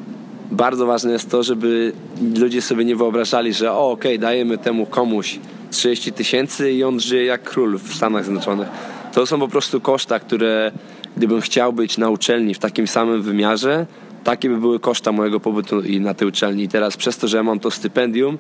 [0.52, 1.94] bardzo ważne jest to, żeby
[2.40, 5.40] ludzie sobie nie wyobrażali, że o okej, okay, dajemy temu komuś
[5.72, 8.68] 30 tysięcy i on żyje jak król w Stanach Zjednoczonych.
[9.14, 10.72] To są po prostu koszta, które
[11.18, 13.86] gdybym chciał być na uczelni w takim samym wymiarze,
[14.24, 16.64] takie by były koszta mojego pobytu na tej uczelni.
[16.64, 18.38] I teraz przez to, że ja mam to stypendium,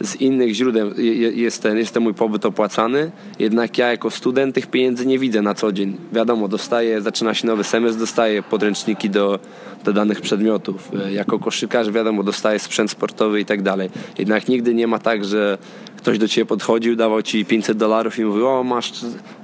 [0.00, 0.90] z innych źródeł
[1.34, 5.42] jest ten, jest ten mój pobyt opłacany, jednak ja jako student tych pieniędzy nie widzę
[5.42, 5.96] na co dzień.
[6.12, 9.38] Wiadomo, dostaję, zaczyna się nowy semestr, dostaję podręczniki do,
[9.84, 10.90] do danych przedmiotów.
[11.10, 13.90] Jako koszykarz, wiadomo, dostaję sprzęt sportowy i tak dalej.
[14.18, 15.58] Jednak nigdy nie ma tak, że
[15.96, 18.92] ktoś do ciebie podchodził, dawał ci 500 dolarów i mówił, o masz,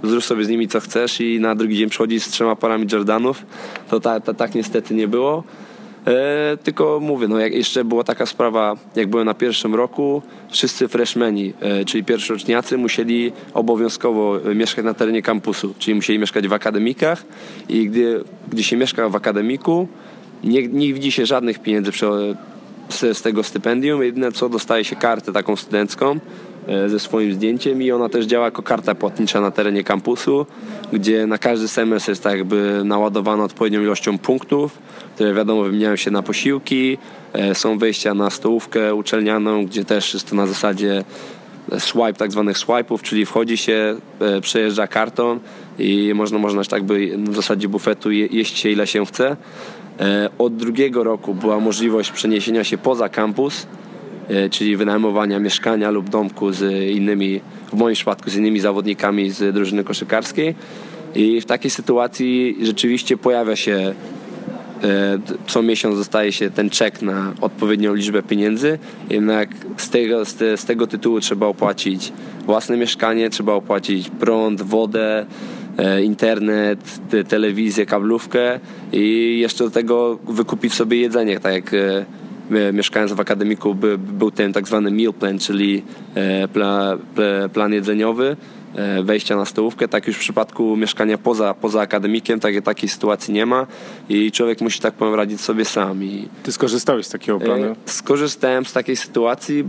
[0.02, 3.46] zrób sobie z nimi co chcesz i na drugi dzień przychodzi z trzema parami Jordanów.
[3.90, 5.44] To ta, ta, tak niestety nie było.
[6.06, 10.88] E, tylko mówię, no jak jeszcze była taka sprawa, jak byłem na pierwszym roku, wszyscy
[10.88, 17.24] freshmeni, e, czyli pierwszoroczniacy musieli obowiązkowo mieszkać na terenie kampusu, czyli musieli mieszkać w akademikach
[17.68, 19.88] i gdy, gdy się mieszka w akademiku,
[20.44, 22.06] nie, nie widzi się żadnych pieniędzy przy,
[22.88, 26.51] z, z tego stypendium, jedyne co dostaje się kartę taką studencką, E,
[26.86, 30.46] ze swoim zdjęciem i ona też działa jako karta płatnicza na terenie kampusu,
[30.92, 34.78] gdzie na każdy semestr jest tak jakby naładowana odpowiednią ilością punktów,
[35.14, 36.98] które wiadomo wymieniają się na posiłki,
[37.32, 41.04] e, są wejścia na stołówkę uczelnianą, gdzie też jest to na zasadzie
[41.78, 43.96] swipe, tak zwanych swipe'ów, czyli wchodzi się,
[44.42, 45.40] przejeżdża karton
[45.78, 49.36] i można, można tak by w zasadzie bufetu jeść się ile się chce.
[50.38, 53.66] Od drugiego roku była możliwość przeniesienia się poza kampus,
[54.50, 57.40] czyli wynajmowania mieszkania lub domku z innymi,
[57.72, 60.54] w moim przypadku z innymi zawodnikami z drużyny koszykarskiej.
[61.14, 63.94] I w takiej sytuacji rzeczywiście pojawia się
[64.84, 68.78] E, co miesiąc dostaje się ten czek na odpowiednią liczbę pieniędzy,
[69.10, 72.12] jednak z tego, z, te, z tego tytułu trzeba opłacić
[72.46, 75.26] własne mieszkanie, trzeba opłacić prąd, wodę,
[75.78, 78.60] e, internet, te, telewizję, kablówkę
[78.92, 82.04] i jeszcze do tego wykupić sobie jedzenie, tak jak e,
[82.72, 85.82] mieszkając w akademiku by, był ten tak zwany meal plan, czyli
[86.52, 86.98] plan,
[87.52, 88.36] plan jedzeniowy,
[88.74, 89.88] E, wejścia na stołówkę.
[89.88, 93.66] Tak już w przypadku mieszkania poza, poza akademikiem tak, takiej sytuacji nie ma
[94.08, 96.04] i człowiek musi tak powiem radzić sobie sam.
[96.04, 97.64] I Ty skorzystałeś z takiego planu?
[97.64, 99.64] E, skorzystałem z takiej sytuacji,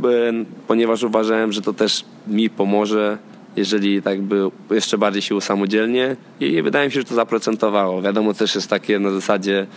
[0.68, 3.18] ponieważ uważałem, że to też mi pomoże
[3.56, 8.02] jeżeli tak by jeszcze bardziej się usamodzielnie i wydaje mi się, że to zaprocentowało.
[8.02, 9.68] Wiadomo też jest takie na zasadzie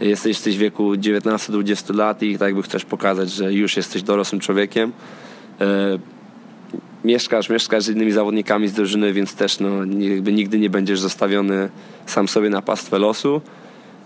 [0.00, 4.92] jesteś, jesteś w wieku 19-20 lat i tak chcesz pokazać, że już jesteś dorosłym człowiekiem.
[5.60, 5.98] E,
[7.04, 11.68] mieszkasz, mieszkasz z innymi zawodnikami z drużyny, więc też no, jakby nigdy nie będziesz zostawiony
[12.06, 13.40] sam sobie na pastwę losu.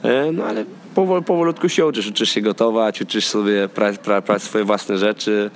[0.03, 4.39] E, no ale powol, powolutku się uczysz, uczysz się gotować, uczysz sobie prać pra, pra,
[4.39, 5.51] swoje własne rzeczy,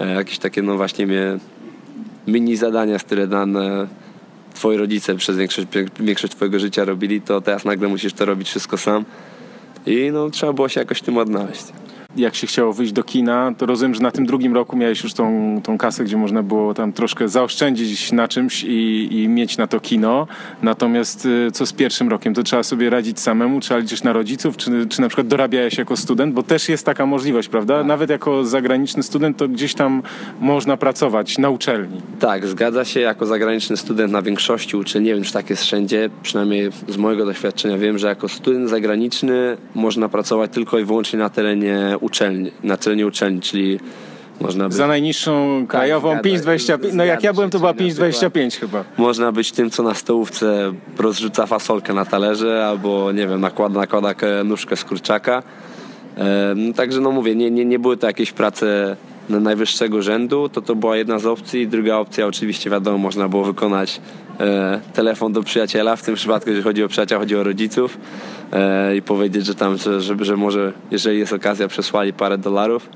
[0.00, 1.06] e, jakieś takie no właśnie
[2.26, 3.86] mini zadania, które dane
[4.54, 5.68] twoi rodzice przez większość,
[6.00, 9.04] większość twojego życia robili, to teraz nagle musisz to robić wszystko sam
[9.86, 11.64] i no trzeba było się jakoś tym odnaleźć
[12.16, 15.14] jak się chciało wyjść do kina, to rozumiem, że na tym drugim roku miałeś już
[15.14, 19.66] tą, tą kasę, gdzie można było tam troszkę zaoszczędzić na czymś i, i mieć na
[19.66, 20.26] to kino.
[20.62, 22.34] Natomiast y, co z pierwszym rokiem?
[22.34, 23.60] To trzeba sobie radzić samemu?
[23.60, 24.56] Trzeba liczyć na rodziców?
[24.56, 26.34] Czy, czy na przykład dorabiałeś jako student?
[26.34, 27.78] Bo też jest taka możliwość, prawda?
[27.78, 27.86] Tak.
[27.86, 30.02] Nawet jako zagraniczny student to gdzieś tam
[30.40, 32.00] można pracować na uczelni.
[32.20, 33.00] Tak, zgadza się.
[33.00, 37.24] Jako zagraniczny student na większości uczelni, nie wiem czy tak jest wszędzie, przynajmniej z mojego
[37.24, 42.76] doświadczenia wiem, że jako student zagraniczny można pracować tylko i wyłącznie na terenie uczelni, na
[42.76, 43.78] terenie uczelni, czyli
[44.40, 44.76] można być...
[44.76, 46.94] Za najniższą tak, krajową tak, 5,25.
[46.94, 48.84] No jak ja byłem, to była 5,25 chyba.
[48.96, 54.14] Można być tym, co na stołówce rozrzuca fasolkę na talerze, albo nie wiem, nakłada, nakłada
[54.44, 55.42] nóżkę z kurczaka.
[56.16, 58.96] E, także no mówię, nie, nie, nie były to jakieś prace
[59.28, 61.68] najwyższego rzędu, to to była jedna z opcji.
[61.68, 64.23] Druga opcja oczywiście wiadomo, można było wykonać e,
[64.92, 67.98] telefon do przyjaciela, w tym przypadku jeżeli chodzi o przyjaciela, chodzi o rodziców
[68.52, 72.88] e, i powiedzieć, że tam, że, że, że może jeżeli jest okazja przesłali parę dolarów.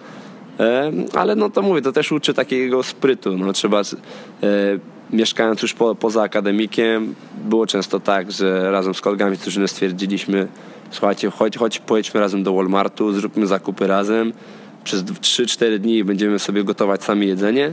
[0.61, 3.39] E, ale no to mówię, to też uczy takiego sprytu.
[3.39, 3.85] No, trzeba, e,
[5.11, 10.49] mieszkając już po, poza akademikiem, było często tak, że razem z kolegami z drużyny stwierdziliśmy,
[10.91, 14.33] słuchajcie, chodź, chodź pojedźmy razem do Walmartu, zróbmy zakupy razem,
[14.85, 17.73] przez 3-4 dni będziemy sobie gotować sami jedzenie.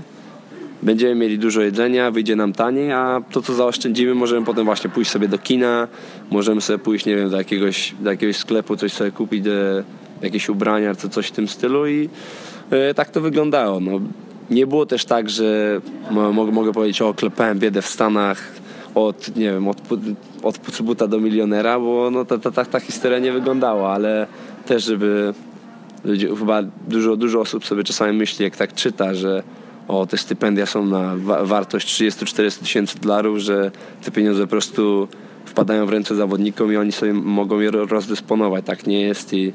[0.85, 5.11] Będziemy mieli dużo jedzenia, wyjdzie nam taniej, a to co zaoszczędzimy możemy potem właśnie pójść
[5.11, 5.87] sobie do kina,
[6.31, 9.45] możemy sobie pójść, nie wiem, do jakiegoś, do jakiegoś sklepu, coś sobie kupić,
[10.21, 12.09] jakieś ubrania, czy coś w tym stylu i
[12.71, 13.79] e, tak to wyglądało.
[13.79, 13.91] No,
[14.49, 18.51] nie było też tak, że mogę, mogę powiedzieć, o klepałem biedę w Stanach
[18.95, 19.77] od, nie wiem, od,
[20.43, 24.27] od buta do milionera, bo no, ta, ta, ta, ta historia nie wyglądała, ale
[24.65, 25.33] też, żeby
[26.03, 29.43] ludzie, chyba dużo, dużo osób sobie czasami myśli, jak tak czyta, że
[29.87, 33.71] o, te stypendia są na wa wartość 30-40 tysięcy dolarów, że
[34.03, 35.07] te pieniądze po prostu
[35.45, 38.65] wpadają w ręce zawodnikom i oni sobie mogą je rozdysponować.
[38.65, 39.53] Tak nie jest i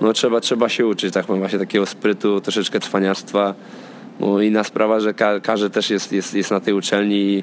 [0.00, 3.54] no, trzeba, trzeba się uczyć, tak właśnie takiego sprytu, troszeczkę cwaniactwa.
[4.20, 7.42] No, inna sprawa, że ka każdy też jest, jest, jest na tej uczelni i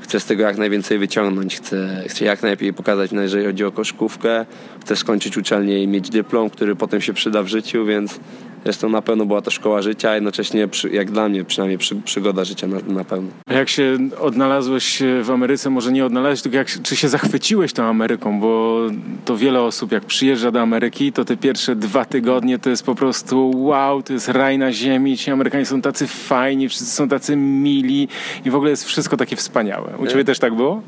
[0.00, 3.72] chcę z tego jak najwięcej wyciągnąć, chcę, chcę jak najlepiej pokazać, no, jeżeli chodzi o
[3.72, 4.46] koszkówkę,
[4.80, 8.20] chcę skończyć uczelnię i mieć dyplom, który potem się przyda w życiu, więc
[8.66, 12.44] Zresztą na pewno była to szkoła życia, a jednocześnie, jak dla mnie przynajmniej, przy, przygoda
[12.44, 13.28] życia na, na pewno.
[13.46, 17.84] A jak się odnalazłeś w Ameryce, może nie odnalazłeś, tylko jak, czy się zachwyciłeś tą
[17.84, 18.80] Ameryką, bo
[19.24, 22.94] to wiele osób jak przyjeżdża do Ameryki, to te pierwsze dwa tygodnie to jest po
[22.94, 27.36] prostu wow, to jest raj na ziemi, ci Amerykanie są tacy fajni, wszyscy są tacy
[27.36, 28.08] mili
[28.44, 29.92] i w ogóle jest wszystko takie wspaniałe.
[29.98, 30.82] U ciebie też tak było?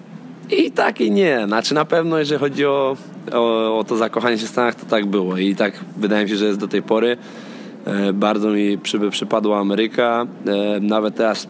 [0.51, 1.45] I tak i nie.
[1.47, 2.97] Znaczy na pewno jeżeli chodzi o,
[3.33, 6.37] o, o to zakochanie się w Stanach, to tak było i tak wydaje mi się,
[6.37, 7.17] że jest do tej pory.
[7.89, 10.27] E, bardzo mi przy, przypadła Ameryka.
[10.47, 11.49] E, nawet teraz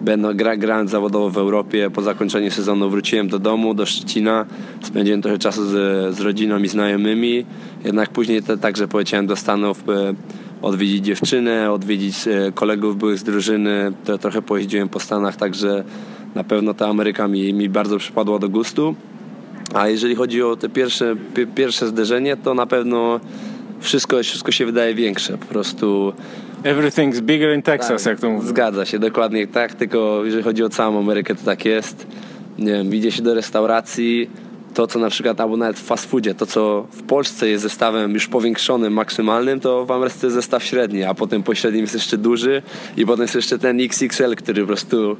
[0.00, 4.46] będę gra, grając zawodowo w Europie, po zakończeniu sezonu wróciłem do domu, do Szczecina.
[4.82, 5.74] Spędziłem trochę czasu z,
[6.16, 7.44] z rodziną i znajomymi.
[7.84, 10.14] Jednak później te, także poleciałem do Stanów e,
[10.62, 12.16] odwiedzić dziewczynę, odwiedzić
[12.54, 13.92] kolegów byłych z drużyny.
[14.04, 15.84] To, trochę pojeździłem po Stanach, także
[16.34, 18.94] na pewno ta Ameryka mi, mi bardzo przypadła do gustu.
[19.74, 21.16] A jeżeli chodzi o te pierwsze,
[21.54, 23.20] pierwsze zderzenie, to na pewno
[23.86, 25.38] wszystko, wszystko się wydaje większe.
[25.38, 26.12] Po prostu
[26.62, 28.48] Everything's bigger in Texas, Tak, jak to mówię.
[28.48, 32.06] Zgadza się, dokładnie tak, tylko jeżeli chodzi o całą Amerykę, to tak jest.
[32.58, 34.30] Nie wiem, idzie się do restauracji,
[34.74, 38.14] to co na przykład, albo nawet w fast foodzie, to co w Polsce jest zestawem
[38.14, 42.18] już powiększonym, maksymalnym, to w Ameryce jest zestaw średni, a potem po średnim jest jeszcze
[42.18, 42.62] duży
[42.96, 45.16] i potem jest jeszcze ten XXL, który po prostu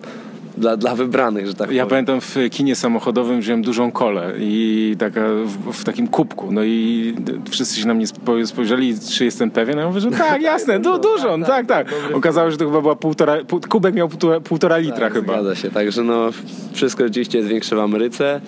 [0.57, 1.88] dla, dla wybranych, że tak Ja powiem.
[2.07, 6.53] pamiętam w kinie samochodowym wziąłem dużą kolę i taka w, w takim kubku.
[6.53, 7.14] No i
[7.51, 9.79] wszyscy się na mnie spo- spojrzeli, czy jestem pewien.
[9.79, 11.87] A ja mówię, że tak, jasne, du, dużą, tak, tak.
[12.14, 15.33] Okazało się, że to chyba była półtora, pół, kubek miał półtora, półtora litra chyba.
[15.33, 16.31] Zgadza się, także no
[16.73, 18.40] wszystko rzeczywiście jest większe w Ameryce.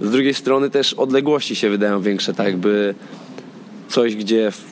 [0.00, 2.94] Z drugiej strony też odległości się wydają większe, tak jakby
[3.88, 4.71] coś, gdzie w,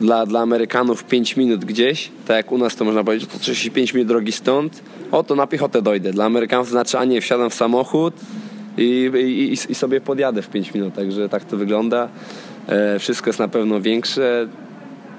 [0.00, 3.70] dla, dla Amerykanów 5 minut gdzieś, tak jak u nas to można powiedzieć, to coś
[3.70, 4.82] 5 minut drogi stąd,
[5.12, 6.12] o to na piechotę dojdę.
[6.12, 8.14] Dla Amerykanów znaczy, a nie, wsiadam w samochód
[8.78, 12.08] i, i, i, sobie podjadę w 5 minut, także tak to wygląda.
[12.68, 14.48] E, wszystko jest na pewno większe.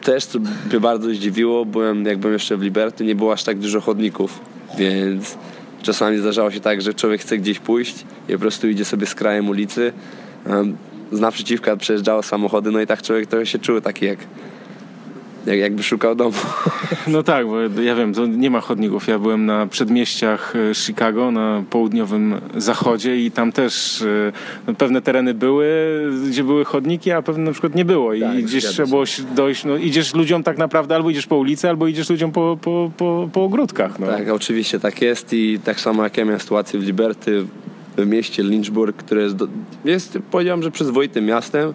[0.02, 3.60] Też, co mnie bardzo zdziwiło, byłem, jak byłem jeszcze w Liberty, nie było aż tak
[3.60, 4.40] dużo chodników,
[4.78, 5.38] więc
[5.82, 9.16] czasami zdarzało się tak, że człowiek chce gdzieś pójść i po prostu idzie sobie z
[9.16, 9.94] krajem ulicy,
[11.12, 14.20] z naprzeciwka przejeżdżały samochody, no i tak człowiek trochę się czuł taki jak,
[15.46, 16.38] jak jakby szukał domu.
[17.08, 19.08] No tak, bo ja wiem, to nie ma chodników.
[19.08, 24.32] Ja byłem na przedmieściach e, Chicago, na południowym zachodzie i tam też e,
[24.68, 25.68] no, pewne tereny były,
[26.30, 28.14] gdzie były chodniki, a pewne na przykład nie było.
[28.14, 29.04] I Tak, gdzieś trzeba było
[29.36, 32.92] dojść, no idziesz ludziom tak naprawdę, albo idziesz po ulicy, albo idziesz ludziom po, po,
[32.98, 34.00] po, po ogródkach.
[34.00, 34.08] No.
[34.08, 37.46] Tak, oczywiście tak jest i tak samo jak ja miałem sytuację w Liberty,
[37.98, 39.48] w mieście Lynchburg, które jest, do,
[39.86, 41.74] jest powiedziałem, że przyzwoitym miastem.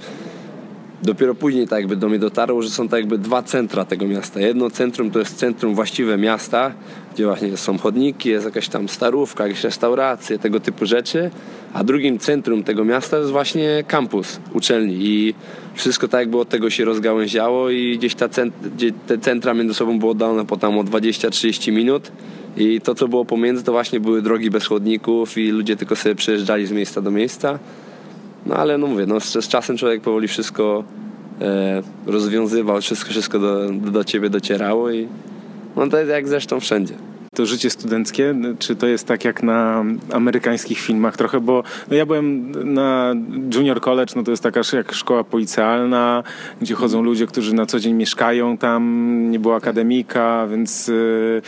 [1.03, 4.41] Dopiero później tak jakby do mnie dotarło, że są tak jakby dwa centra tego miasta.
[4.41, 6.73] Jedno centrum to jest centrum właściwe miasta,
[7.15, 11.31] gdzie właśnie są chodniki, jest jakaś tam starówka, jakieś restauracje, tego typu rzeczy.
[11.73, 15.35] A drugim centrum tego miasta jest właśnie kampus uczelni i
[15.75, 19.75] wszystko tak jakby od tego się rozgałęziało i gdzieś ta cent, gdzie te centra między
[19.75, 22.13] sobą było oddalone po tam o 20-30 minut
[22.57, 26.15] i to co było pomiędzy to właśnie były drogi bez chodników i ludzie tylko sobie
[26.15, 27.59] przejeżdżali z miejsca do miejsca.
[28.47, 30.85] No ale no mówię, no z, z czasem człowiek powoli wszystko
[31.41, 35.09] e, rozwiązywał, wszystko, wszystko do, do ciebie docierało i
[35.77, 36.95] no to jest jak zresztą wszędzie.
[37.37, 42.07] To życie studenckie, czy to jest tak jak na amerykańskich filmach trochę, bo no ja
[42.07, 43.14] byłem na
[43.55, 46.22] junior college, no to jest taka jak szkoła policealna,
[46.61, 51.42] gdzie chodzą ludzie, którzy na co dzień mieszkają tam, nie było akademika, więc y,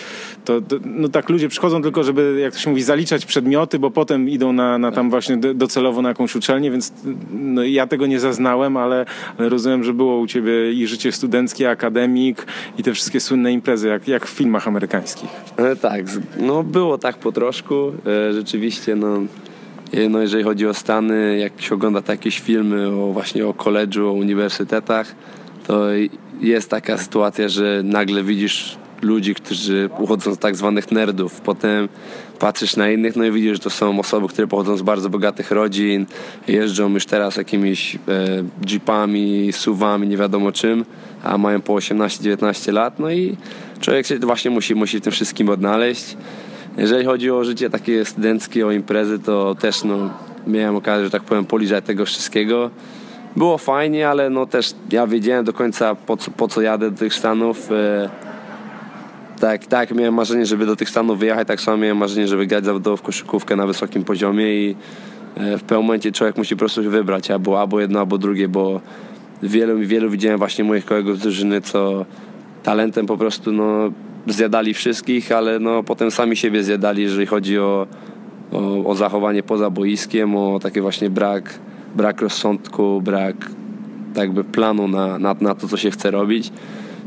[0.45, 3.91] to, to no tak ludzie przychodzą tylko, żeby, jak to się mówi, zaliczać przedmioty, bo
[3.91, 6.93] potem idą na, na tam właśnie do- docelowo na jakąś uczelnię, więc
[7.33, 9.07] no ja tego nie zaznałem, ale,
[9.39, 12.47] ale rozumiem, że było u ciebie i życie studenckie, akademik
[12.79, 15.31] i te wszystkie słynne imprezy, jak, jak w filmach amerykańskich.
[15.81, 16.05] Tak,
[16.41, 17.93] no było tak po troszku.
[18.07, 19.19] E, rzeczywiście, no,
[19.93, 23.55] e, no jeżeli chodzi o Stany, jak się ogląda te jakieś filmy o właśnie o
[23.55, 25.15] koledżu, o uniwersytetach,
[25.67, 25.85] to
[26.41, 31.41] jest taka sytuacja, że nagle widzisz ludzi, którzy uchodzą z tak zwanych nerdów.
[31.41, 31.89] Potem
[32.39, 35.51] patrzysz na innych, no i widzisz, że to są osoby, które pochodzą z bardzo bogatych
[35.51, 36.07] rodzin,
[36.49, 37.99] jeżdżą już teraz jakimiś e,
[38.71, 40.85] jeepami, suwami, nie wiadomo czym,
[41.23, 43.37] a mają po 18-19 lat, no i
[43.81, 46.17] człowiek się właśnie musi, musi w tym wszystkim odnaleźć.
[46.79, 50.11] Jeżeli chodzi o życie takie studenckie, o imprezy, to też no,
[50.47, 52.71] miałem okazję, że tak powiem, poliżać tego wszystkiego.
[53.37, 56.99] Było fajnie, ale no też ja wiedziałem do końca po co, po co jadę do
[56.99, 57.73] tych Stanów.
[57.73, 58.11] E,
[59.41, 62.65] tak, tak, miałem marzenie, żeby do tych Stanów wyjechać, tak samo miałem marzenie, żeby grać
[62.65, 64.77] zawodowo w koszykówkę na wysokim poziomie i
[65.37, 68.49] e, w pewnym momencie człowiek musi po prostu się wybrać, albo, albo jedno, albo drugie,
[68.49, 68.81] bo
[69.43, 72.05] wielu, wielu widziałem właśnie moich kolegów z drużyny, co
[72.69, 73.93] talentem po prostu no,
[74.27, 77.87] zjadali wszystkich, ale no, potem sami siebie zjadali, jeżeli chodzi o,
[78.53, 81.59] o, o zachowanie poza boiskiem, o taki właśnie brak,
[81.97, 83.37] brak rozsądku, brak
[84.17, 86.53] jakby planu na, na, na to, co się chce robić.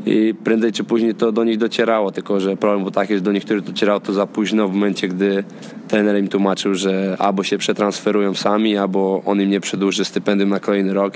[0.06, 3.32] I prędzej czy później to do nich docierało, tylko że problem był taki, że do
[3.32, 5.44] niektórych docierało to za późno w momencie, gdy
[5.88, 10.60] trener im tłumaczył, że albo się przetransferują sami, albo on im nie przedłuży stypendium na
[10.60, 11.14] kolejny rok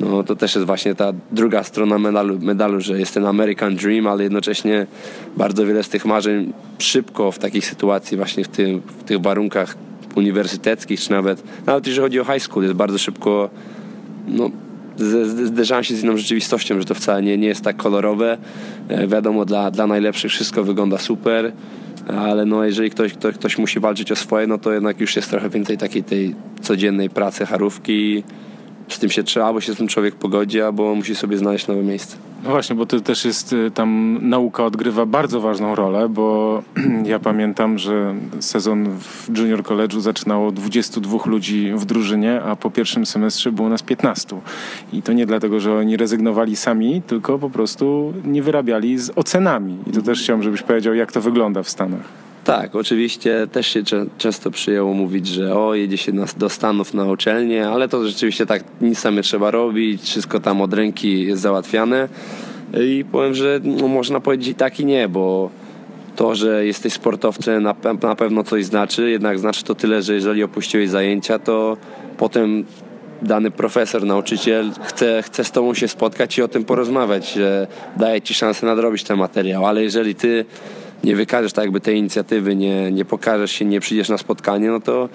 [0.00, 4.06] no, to też jest właśnie ta druga strona medalu, medalu, że jest ten American Dream,
[4.06, 4.86] ale jednocześnie
[5.36, 9.76] bardzo wiele z tych marzeń szybko w takiej sytuacji, właśnie w, tym, w tych warunkach
[10.16, 13.50] uniwersyteckich, czy nawet, nawet jeżeli chodzi o high school, jest bardzo szybko
[14.28, 14.50] no,
[15.44, 18.38] zderzałem się z inną rzeczywistością, że to wcale nie, nie jest tak kolorowe.
[18.88, 21.52] E, wiadomo, dla, dla najlepszych wszystko wygląda super,
[22.08, 25.30] ale no, jeżeli ktoś, ktoś, ktoś musi walczyć o swoje, no to jednak już jest
[25.30, 28.22] trochę więcej takiej tej codziennej pracy, charówki.
[28.88, 31.82] Z tym się trzeba, albo się z tym człowiek pogodzi, albo musi sobie znaleźć nowe
[31.82, 32.16] miejsce.
[32.44, 36.62] No właśnie, bo to też jest, y, tam nauka odgrywa bardzo ważną rolę, bo
[37.04, 43.06] ja pamiętam, że sezon w junior college'u zaczynało 22 ludzi w drużynie, a po pierwszym
[43.06, 44.40] semestrze było nas 15.
[44.92, 49.78] I to nie dlatego, że oni rezygnowali sami, tylko po prostu nie wyrabiali z ocenami.
[49.86, 52.24] I to też chciałbym, żebyś powiedział, jak to wygląda w Stanach.
[52.44, 53.82] Tak, oczywiście też się
[54.18, 58.64] często przyjęło mówić, że o, jedzie się do Stanów na uczelnię, ale to rzeczywiście tak
[58.80, 62.08] nic tam nie trzeba robić, wszystko tam od ręki jest załatwiane.
[62.80, 65.50] I powiem, że no, można powiedzieć i tak i nie, bo
[66.16, 70.42] to, że jesteś sportowcem na, na pewno coś znaczy, jednak znaczy to tyle, że jeżeli
[70.42, 71.76] opuściłeś zajęcia, to
[72.16, 72.64] potem
[73.22, 78.22] dany profesor, nauczyciel chce, chce z tobą się spotkać i o tym porozmawiać, że daje
[78.22, 80.44] ci szansę nadrobić ten materiał, ale jeżeli ty
[81.04, 84.80] nie wykażesz tak jakby tej inicjatywy, nie, nie pokażesz się, nie przyjdziesz na spotkanie, no
[84.80, 85.08] to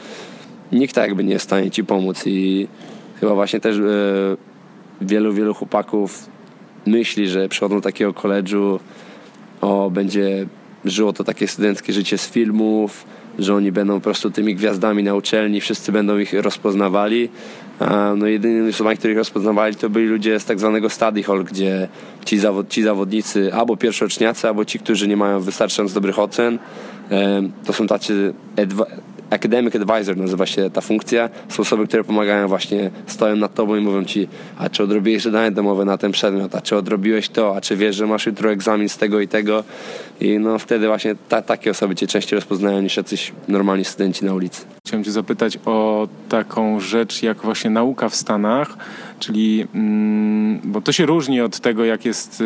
[0.72, 2.68] nikt tak jakby nie jest w stanie ci pomóc i
[3.20, 3.82] chyba właśnie też e,
[5.02, 6.30] wielu, wielu chłopaków
[6.86, 8.80] myśli, że przychodzą do takiego koledżu,
[9.62, 10.46] o, będzie
[10.86, 13.06] żyło to takie studenckie życie z filmów,
[13.40, 17.30] że oni będą po prostu tymi gwiazdami na uczelni, wszyscy będą ich rozpoznawali.
[18.18, 21.88] No jedynymi osobami, których rozpoznawali, to byli ludzie z tak zwanego study hall, gdzie
[22.26, 26.60] ci, zawod, ci zawodnicy albo pierwszoczniacy, albo ci, którzy nie mają wystarczająco dobrych ocen,
[27.66, 28.34] to są tacy
[29.30, 31.30] Academic Advisor nazywa się ta funkcja.
[31.50, 35.52] Są osoby, które pomagają właśnie, stoją nad tobą i mówią ci, a czy odrobiłeś zadanie
[35.52, 38.90] domowe na ten przedmiot, a czy odrobiłeś to, a czy wiesz, że masz jutro egzamin
[38.90, 39.64] z tego i tego.
[40.22, 44.34] I no wtedy właśnie ta, takie osoby cię częściej rozpoznają niż jacyś normalni studenci na
[44.34, 44.79] ulicy.
[44.90, 48.78] Chciałem cię zapytać o taką rzecz jak właśnie nauka w Stanach,
[49.20, 52.44] czyli mm, bo to się różni od tego jak jest y,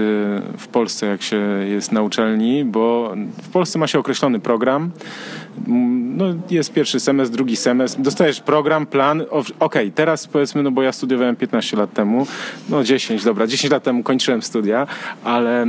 [0.58, 4.92] w Polsce, jak się jest na uczelni, bo w Polsce ma się określony program,
[5.68, 10.72] mm, no jest pierwszy semestr, drugi semestr, dostajesz program, plan, okej, okay, teraz powiedzmy, no
[10.72, 12.28] bo ja studiowałem 15 lat temu,
[12.70, 14.88] no 10, dobra, 10 lat temu kończyłem studia,
[15.24, 15.66] ale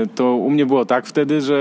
[0.00, 1.56] yy, to u mnie było tak wtedy, że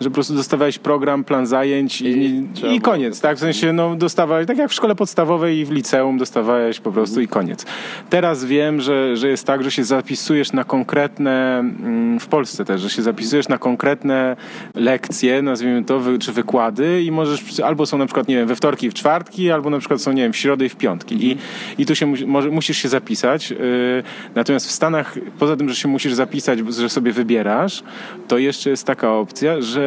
[0.00, 3.36] że po prostu dostawałeś program, plan zajęć i, i, i koniec, tak?
[3.36, 7.20] W sensie, no dostawałeś, tak jak w szkole podstawowej i w liceum dostawałeś po prostu
[7.20, 7.66] i koniec.
[8.10, 12.80] Teraz wiem, że, że jest tak, że się zapisujesz na konkretne, mm, w Polsce też,
[12.80, 14.36] że się zapisujesz na konkretne
[14.74, 18.86] lekcje, nazwijmy to, czy wykłady i możesz, albo są na przykład, nie wiem, we wtorki
[18.86, 21.26] i w czwartki, albo na przykład są, nie wiem, w środę i w piątki.
[21.26, 21.36] I,
[21.78, 23.50] i tu się może, musisz się zapisać.
[23.50, 23.56] Yy,
[24.34, 27.82] natomiast w Stanach, poza tym, że się musisz zapisać, że sobie wybierasz,
[28.28, 29.83] to jeszcze jest taka opcja, że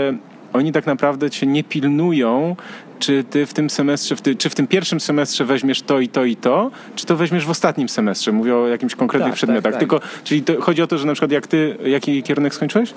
[0.54, 2.56] oni tak naprawdę cię nie pilnują,
[3.00, 6.08] czy ty w tym semestrze, w ty, czy w tym pierwszym semestrze weźmiesz to i
[6.08, 8.32] to i to, czy to weźmiesz w ostatnim semestrze?
[8.32, 9.64] Mówię o jakimś konkretnych tak, przedmiotach.
[9.64, 9.80] Tak, tak.
[9.80, 12.94] Tylko, czyli to, chodzi o to, że na przykład jak ty, jaki kierunek skończyłeś?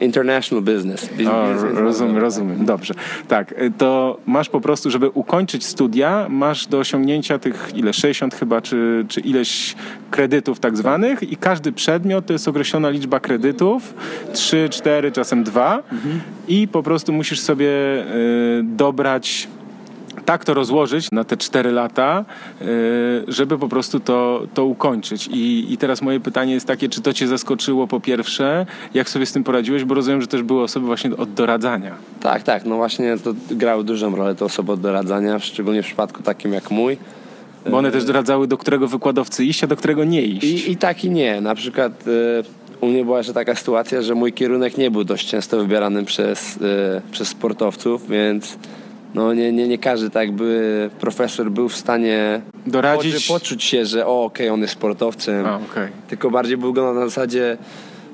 [0.00, 1.08] International business.
[1.08, 2.64] business o, rozumiem, rozumiem.
[2.64, 2.94] Dobrze.
[3.28, 8.34] Tak, y, to masz po prostu, żeby ukończyć studia, masz do osiągnięcia tych ile, 60
[8.34, 9.74] chyba, czy, czy ileś
[10.10, 13.94] kredytów tak zwanych i każdy przedmiot to jest określona liczba kredytów,
[14.32, 16.20] 3, 4, czasem 2 mhm.
[16.48, 19.19] i po prostu musisz sobie y, dobrać
[20.24, 22.24] tak to rozłożyć na te cztery lata,
[22.62, 22.64] y,
[23.28, 25.26] żeby po prostu to, to ukończyć.
[25.26, 29.26] I, I teraz moje pytanie jest takie, czy to cię zaskoczyło po pierwsze, jak sobie
[29.26, 31.94] z tym poradziłeś, bo rozumiem, że też były osoby właśnie od doradzania.
[32.20, 36.22] Tak, tak, no właśnie to grały dużą rolę te osoby od doradzania, szczególnie w przypadku
[36.22, 36.96] takim jak mój.
[37.70, 40.44] Bo one też doradzały, do którego wykładowcy iść, a do którego nie iść.
[40.44, 41.40] I, i tak i nie.
[41.40, 42.10] Na przykład y,
[42.80, 46.58] u mnie była jeszcze taka sytuacja, że mój kierunek nie był dość często wybierany przez,
[47.12, 48.56] przez sportowców, więc
[49.14, 54.06] no nie, nie, nie każdy tak by profesor był w stanie doradzić, poczuć się, że
[54.06, 55.88] o okej, okay, on jest sportowcem, A, okay.
[56.08, 57.58] tylko bardziej był go na zasadzie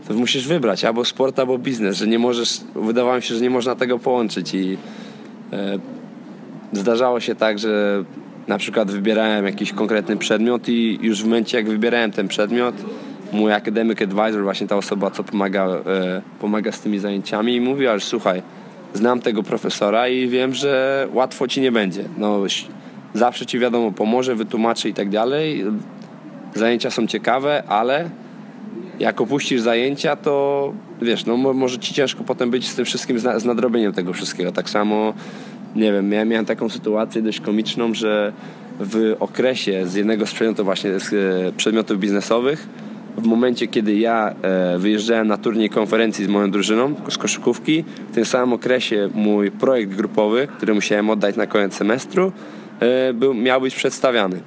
[0.09, 3.51] to musisz wybrać albo sport, albo biznes, że nie możesz, wydawało mi się, że nie
[3.51, 4.77] można tego połączyć i
[5.53, 5.79] e,
[6.73, 8.05] zdarzało się tak, że
[8.49, 12.75] na przykład wybierałem jakiś konkretny przedmiot i już w momencie jak wybierałem ten przedmiot,
[13.33, 18.07] mój academic advisor, właśnie ta osoba, co pomaga, e, pomaga z tymi zajęciami, mówiła, że
[18.07, 18.43] słuchaj,
[18.97, 22.05] znam tego profesora i wiem, że łatwo ci nie będzie.
[22.19, 22.41] No,
[23.15, 25.65] zawsze ci wiadomo pomoże, wytłumaczy i tak dalej.
[26.55, 28.11] Zajęcia są ciekawe, ale
[29.01, 33.45] jak opuścisz zajęcia, to wiesz, no może ci ciężko potem być z tym wszystkim, z
[33.45, 34.53] nadrobieniem tego wszystkiego.
[34.53, 35.15] Tak samo,
[35.77, 38.33] nie wiem, miałem, miałem taką sytuację dość komiczną, że
[38.81, 42.69] w okresie z jednego z przedmiotów właśnie z e, przedmiotów biznesowych
[43.19, 48.15] w momencie, kiedy ja e, wyjeżdżałem na turniej konferencji z moją drużyną z koszykówki, w
[48.15, 52.33] tym samym okresie mój projekt grupowy, który musiałem oddać na koniec semestru,
[52.81, 54.41] e, był, miał być przedstawiany.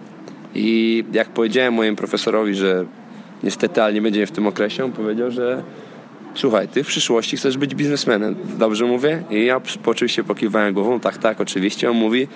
[0.56, 2.86] I jak powiedziałem mojemu profesorowi, że
[3.44, 5.64] niestety, ale nie będzie w tym okresie, on powiedział, że
[6.36, 8.36] słuchaj, ty w przyszłości chcesz być biznesmenem.
[8.60, 9.24] Dobrze mówię?
[9.30, 11.90] I ja oczywiście pokiwałem głową, tak, tak, oczywiście.
[11.90, 12.28] On mówi,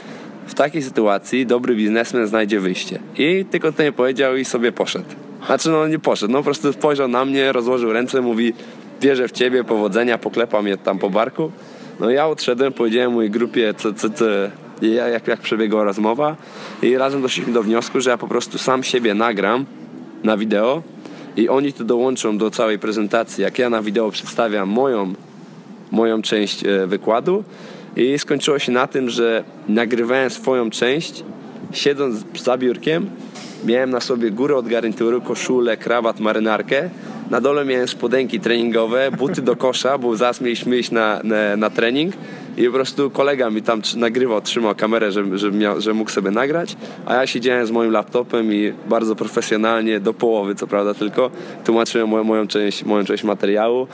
[0.48, 3.00] w takiej sytuacji dobry biznesmen znajdzie wyjście.
[3.18, 5.06] I tylko to nie powiedział i sobie poszedł.
[5.46, 8.54] Znaczy no nie poszedł, no po prostu spojrzał na mnie, rozłożył ręce, mówi
[9.02, 11.52] wierzę w ciebie, powodzenia, poklepał mnie tam po barku.
[12.00, 14.26] No ja odszedłem, powiedziałem mojej grupie, co, co, co,
[14.82, 16.36] jak, jak przebiegła rozmowa
[16.82, 19.66] i razem doszliśmy do wniosku, że ja po prostu sam siebie nagram
[20.24, 20.84] na wideo
[21.38, 23.44] i oni to dołączą do całej prezentacji.
[23.44, 25.14] Jak ja na wideo przedstawiam moją,
[25.92, 27.44] moją część e, wykładu
[27.96, 31.24] i skończyło się na tym, że nagrywałem swoją część
[31.72, 33.10] siedząc za biurkiem,
[33.66, 36.90] miałem na sobie górę od garnituru, koszulę, krawat, marynarkę
[37.30, 41.70] na dole miałem spodenki treningowe, buty do kosza, bo zaraz mieliśmy iść na, na, na
[41.70, 42.14] trening
[42.58, 46.32] i po prostu kolega mi tam nagrywał, trzymał kamerę, że, że, miał, że mógł sobie
[46.32, 51.32] nagrać, a ja siedziałem z moim laptopem i bardzo profesjonalnie, do połowy co prawda tylko,
[51.66, 53.88] tłumaczyłem moją, moją, część, moją część materiału.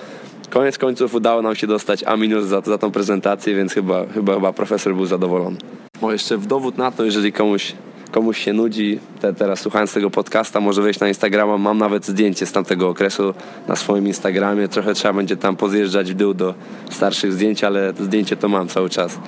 [0.50, 4.54] Koniec końców udało nam się dostać A za, za tą prezentację, więc chyba, chyba, chyba
[4.54, 5.58] profesor był zadowolony.
[6.02, 7.74] Bo jeszcze w dowód na to, jeżeli komuś
[8.12, 11.58] komuś się nudzi, te, teraz słuchając tego podcasta, może wejść na Instagrama.
[11.58, 13.34] Mam nawet zdjęcie z tamtego okresu
[13.68, 14.68] na swoim Instagramie.
[14.68, 16.54] Trochę trzeba będzie tam pozjeżdżać w dół do
[16.90, 19.20] starszych zdjęć, ale zdjęcie to mam cały czas.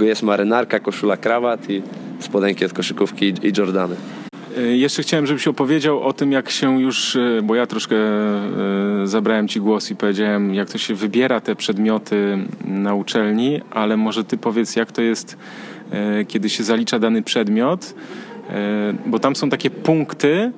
[0.00, 1.82] Jest marynarka, koszula, krawat i
[2.20, 3.96] spodenki od koszykówki i Jordany.
[4.56, 9.06] E, jeszcze chciałem, żebyś opowiedział o tym, jak się już, e, bo ja troszkę e,
[9.06, 14.24] zabrałem ci głos i powiedziałem, jak to się wybiera te przedmioty na uczelni, ale może
[14.24, 15.36] ty powiedz, jak to jest,
[16.28, 17.94] kiedy się zalicza dany przedmiot
[19.06, 20.52] bo tam są takie punkty.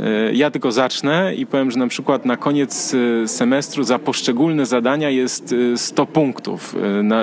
[0.00, 4.66] E, ja tylko zacznę i powiem, że na przykład na koniec e, semestru za poszczególne
[4.66, 6.74] zadania jest 100 punktów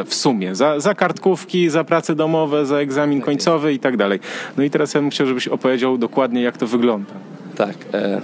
[0.05, 0.55] w sumie.
[0.55, 4.20] Za, za kartkówki, za prace domowe, za egzamin końcowy i tak dalej.
[4.57, 7.14] No i teraz ja bym chciał, żebyś opowiedział dokładnie, jak to wygląda.
[7.55, 7.76] Tak.
[7.93, 8.22] E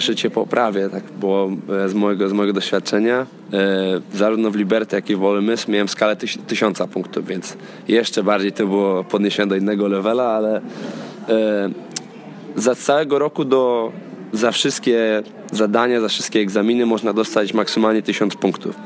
[0.00, 1.50] cię poprawię, tak było
[1.86, 3.26] z mojego, z mojego doświadczenia.
[3.52, 7.56] E, zarówno w Liberty, jak i w Ole Miss miałem skalę tyś, tysiąca punktów, więc
[7.88, 11.11] jeszcze bardziej to było podniesione do innego levela, ale E,
[12.56, 13.92] za całego roku do,
[14.32, 18.76] za wszystkie zadania, za wszystkie egzaminy można dostać maksymalnie 1000 punktów.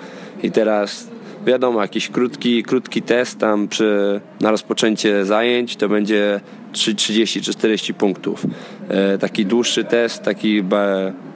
[0.43, 1.09] I teraz
[1.47, 6.41] wiadomo, jakiś krótki, krótki test tam przy, na rozpoczęcie zajęć to będzie
[6.73, 8.47] 30 czy 40 punktów.
[8.89, 10.63] E, taki dłuższy test, taki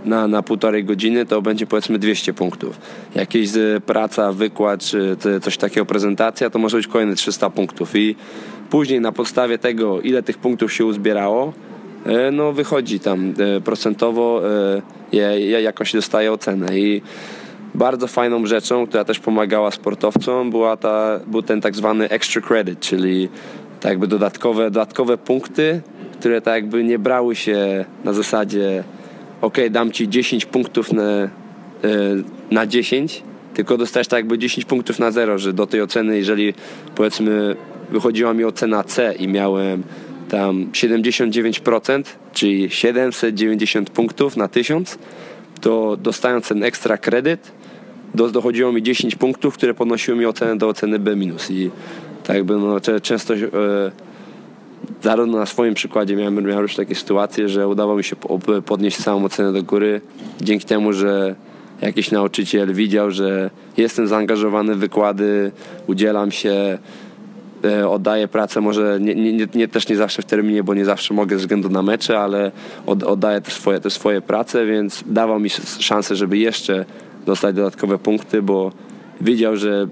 [0.05, 2.80] na, na półtorej godziny to będzie powiedzmy 200 punktów.
[3.14, 3.48] Jakieś
[3.86, 8.16] praca, wykład czy coś takiego, prezentacja to może być kolejne 300 punktów i
[8.71, 11.53] Później na podstawie tego, ile tych punktów się uzbierało,
[12.07, 14.43] e, no wychodzi tam e, procentowo,
[15.12, 16.79] e, jakoś dostaje ocenę.
[16.79, 17.03] I
[17.75, 22.81] bardzo fajną rzeczą, która też pomagała sportowcom, była ta, był ten tak zwany extra credit,
[22.81, 23.29] czyli
[23.81, 25.81] tak jakby dodatkowe, dodatkowe punkty,
[26.21, 28.85] które tak jakby nie brały się na zasadzie
[29.41, 31.03] ok, dam ci 10 punktów na,
[32.51, 33.23] na 10,
[33.55, 36.55] tylko dostajesz tak jakby 10 punktów na 0, że do tej oceny, jeżeli
[36.95, 37.57] powiedzmy
[37.93, 39.82] wychodziła mi ocena C i miałem
[40.28, 44.99] tam 79%, czyli 790 punktów na 1000,
[45.61, 47.53] to dostając ten ekstra kredyt,
[48.14, 51.16] do, dochodziło mi 10 punktów, które podnosiły mi ocenę do oceny B-.
[51.51, 51.70] I
[52.24, 53.38] tak jakby no, często e,
[55.03, 58.16] zarówno na swoim przykładzie miałem, miałem już takie sytuacje, że udało mi się
[58.66, 60.01] podnieść całą ocenę do góry
[60.41, 61.34] dzięki temu, że
[61.80, 65.53] jakiś nauczyciel widział, że jestem zaangażowany w wykłady,
[65.86, 66.78] udzielam się,
[67.88, 71.36] oddaję pracę, może nie, nie, nie, też nie zawsze w terminie, bo nie zawsze mogę
[71.36, 72.52] ze względu na mecze, ale
[72.86, 76.84] od, oddaję te swoje, te swoje prace, więc dawał mi szansę, żeby jeszcze
[77.26, 78.72] dostać dodatkowe punkty, bo
[79.20, 79.88] widział, że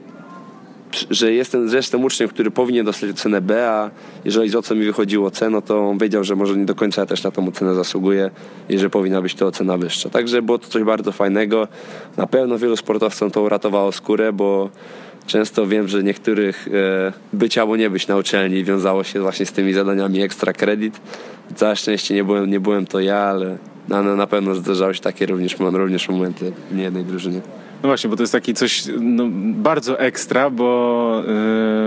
[1.10, 3.90] że jestem, że jestem uczniem, który powinien dostać ocenę B, a
[4.24, 6.74] jeżeli z o co mi wychodziło C, no to on wiedział, że może nie do
[6.74, 8.30] końca ja też na tą ocenę zasługuję
[8.68, 10.10] i że powinna być to ocena wyższa.
[10.10, 11.68] Także było to coś bardzo fajnego.
[12.16, 14.70] Na pewno wielu sportowcom to uratowało skórę, bo
[15.28, 19.52] często wiem, że niektórych e, być albo nie być na uczelni wiązało się właśnie z
[19.52, 21.00] tymi zadaniami ekstra kredyt.
[21.54, 23.58] Całe szczęście nie byłem, nie byłem to ja, ale
[23.88, 27.40] na, na pewno zdarzały się takie również, również momenty w niejednej drużynie.
[27.82, 29.24] No właśnie, bo to jest taki coś no,
[29.54, 31.22] bardzo ekstra, bo,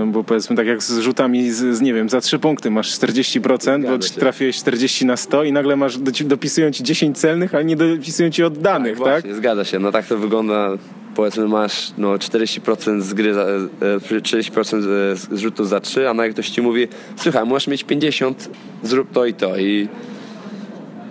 [0.05, 2.91] yy, bo powiedzmy tak jak z rzutami z, z, nie wiem, za trzy punkty masz
[2.91, 4.19] 40%, Zgadza bo się.
[4.19, 8.43] trafiłeś 40 na 100 i nagle masz, dopisują ci 10 celnych, ale nie dopisują ci
[8.43, 8.97] oddanych, tak?
[8.97, 9.37] Właśnie, tak?
[9.37, 9.79] zgadza się.
[9.79, 10.77] No tak to wygląda
[11.21, 16.49] powiedzmy masz no, 40% z gry, 40% e, z rzutów za 3, a nagle ktoś
[16.49, 18.49] ci mówi, słuchaj, możesz mieć 50,
[18.83, 19.87] zrób to i to i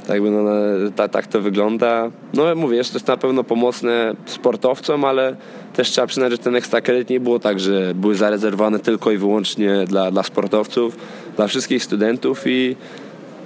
[0.07, 0.45] tak, no,
[0.97, 2.11] tak, tak to wygląda.
[2.35, 5.37] No mówię, to jest na pewno pomocne sportowcom, ale
[5.75, 9.17] też trzeba przyznać, że ten ekstra kredyt nie było tak, że były zarezerwowane tylko i
[9.17, 10.97] wyłącznie dla, dla sportowców,
[11.37, 12.77] dla wszystkich studentów i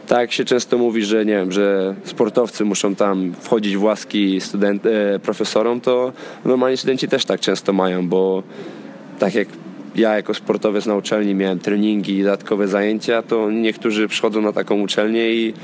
[0.08, 4.86] tak się często mówi, że nie wiem, że sportowcy muszą tam wchodzić w łaski student,
[4.86, 6.12] e, profesorom, to
[6.44, 8.42] normalni studenci też tak często mają, bo
[9.18, 9.48] tak jak
[9.96, 14.80] ja jako sportowiec na uczelni miałem treningi i dodatkowe zajęcia, to niektórzy przychodzą na taką
[14.80, 15.54] uczelnię i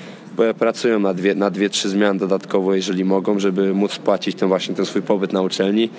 [0.58, 4.74] pracują na dwie, na dwie, trzy zmiany dodatkowo, jeżeli mogą, żeby móc płacić ten właśnie
[4.74, 5.90] ten swój pobyt na uczelni.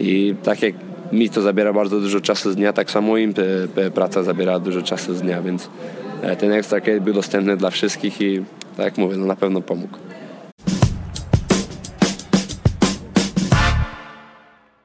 [0.00, 0.74] I tak jak
[1.12, 3.34] mi to zabiera bardzo dużo czasu z dnia, tak samo im
[3.94, 5.97] praca zabiera dużo czasu z dnia, więc e,
[6.38, 8.44] ten Extra Credit był dostępny dla wszystkich i
[8.76, 9.98] tak jak mówię, no na pewno pomógł.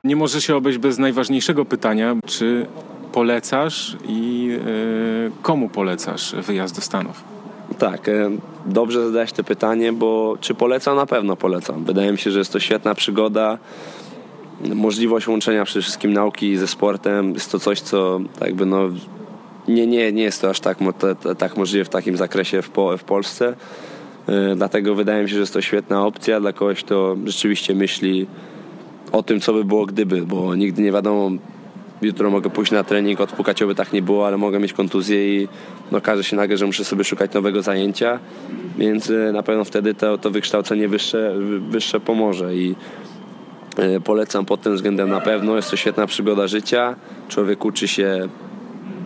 [0.03, 2.65] Nie może się obejść bez najważniejszego pytania, czy
[3.11, 7.23] polecasz i y, komu polecasz wyjazd do Stanów?
[7.79, 8.31] Tak, e,
[8.65, 10.95] dobrze zadałeś to pytanie, bo czy polecam?
[10.95, 11.83] Na pewno polecam.
[11.85, 13.57] Wydaje mi się, że jest to świetna przygoda.
[14.75, 18.89] Możliwość łączenia przede wszystkim nauki ze sportem jest to coś, co tak jakby no,
[19.67, 20.77] nie, nie, nie jest to aż tak,
[21.37, 23.55] tak możliwe w takim zakresie w, w Polsce.
[24.27, 28.27] E, dlatego wydaje mi się, że jest to świetna opcja dla kogoś, kto rzeczywiście myśli
[29.11, 31.31] o tym, co by było gdyby, bo nigdy nie wiadomo,
[32.01, 35.47] jutro mogę pójść na trening, odpukać, oby tak nie było, ale mogę mieć kontuzję i
[35.91, 38.19] no, okaże się nagle, że muszę sobie szukać nowego zajęcia,
[38.77, 41.35] więc e, na pewno wtedy to, to wykształcenie wyższe,
[41.69, 42.75] wyższe pomoże i
[43.77, 45.55] e, polecam pod tym względem na pewno.
[45.55, 46.95] Jest to świetna przygoda życia.
[47.29, 48.29] Człowiek uczy się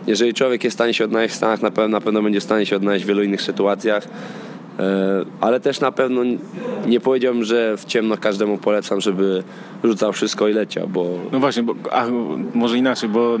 [0.08, 2.44] jeżeli człowiek jest w stanie się odnaleźć w Stanach, na pewno, na pewno będzie w
[2.44, 4.08] stanie się odnaleźć w wielu innych sytuacjach.
[4.78, 6.22] E, ale też na pewno
[6.86, 9.42] nie powiedziałbym, że w ciemno każdemu polecam, żeby
[9.84, 11.08] rzucał wszystko i leciał, bo...
[11.32, 12.06] No właśnie, bo, a,
[12.54, 13.38] może inaczej, bo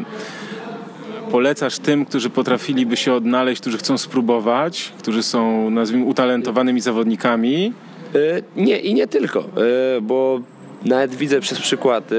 [1.30, 7.72] polecasz tym, którzy potrafiliby się odnaleźć, którzy chcą spróbować, którzy są, nazwijmy, utalentowanymi zawodnikami?
[8.14, 8.18] E,
[8.56, 10.40] nie, i nie tylko, e, bo
[10.84, 12.10] nawet widzę przez przykład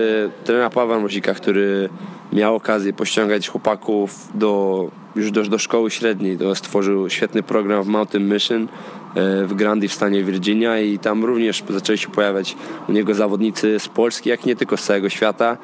[0.43, 1.89] trenera Pawła Mrozika, który
[2.33, 6.37] miał okazję pościągać chłopaków do, już do, do szkoły średniej.
[6.37, 8.67] To stworzył świetny program w Mountain Mission
[9.15, 12.55] e, w Grandi w stanie Virginia i tam również zaczęli się pojawiać
[12.89, 15.57] u niego zawodnicy z Polski, jak nie tylko z całego świata,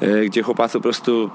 [0.00, 1.30] e, gdzie chłopacy po prostu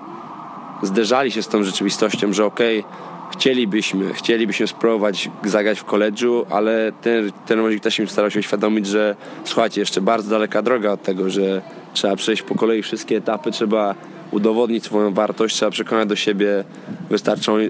[0.83, 6.91] zderzali się z tą rzeczywistością, że okej, okay, chcielibyśmy, chcielibyśmy spróbować zagrać w koledżu, ale
[7.01, 9.15] ten, ten Rozik też im starał się uświadomić, że
[9.45, 11.61] słuchajcie, jeszcze bardzo daleka droga od tego, że
[11.93, 13.95] trzeba przejść po kolei wszystkie etapy, trzeba
[14.31, 16.63] udowodnić swoją wartość, trzeba przekonać do siebie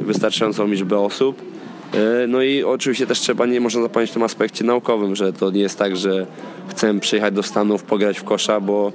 [0.02, 1.42] wystarczającą liczbę osób.
[1.94, 5.52] E, no i oczywiście też trzeba, nie można zapomnieć w tym aspekcie naukowym, że to
[5.52, 6.28] nie jest tak, że
[6.70, 8.92] chcę przyjechać do Stanów, pograć w kosza, bo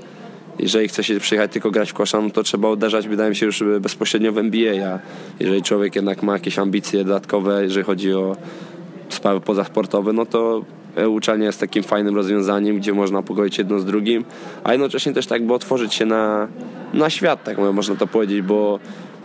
[0.59, 3.47] jeżeli chce się przyjechać tylko grać w kosza, no to trzeba uderzać, wydaje mi się,
[3.47, 4.99] już bezpośrednio w NBA, a
[5.41, 8.37] jeżeli człowiek jednak ma jakieś ambicje dodatkowe, jeżeli chodzi o
[9.09, 10.65] sprawy pozasportowe, no to
[11.09, 14.25] uczelnia jest takim fajnym rozwiązaniem, gdzie można pogodzić jedno z drugim,
[14.65, 16.49] a jednocześnie też tak by otworzyć się na,
[16.95, 18.79] na świat, tak można to powiedzieć, bo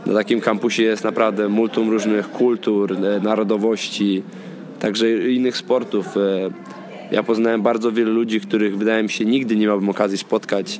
[0.05, 4.23] na takim kampusie jest naprawdę multum różnych kultur, e, narodowości,
[4.79, 6.17] także innych sportów.
[6.17, 6.19] E,
[7.11, 10.79] ja poznałem bardzo wielu ludzi, których wydaje mi się nigdy nie miałbym okazji spotkać.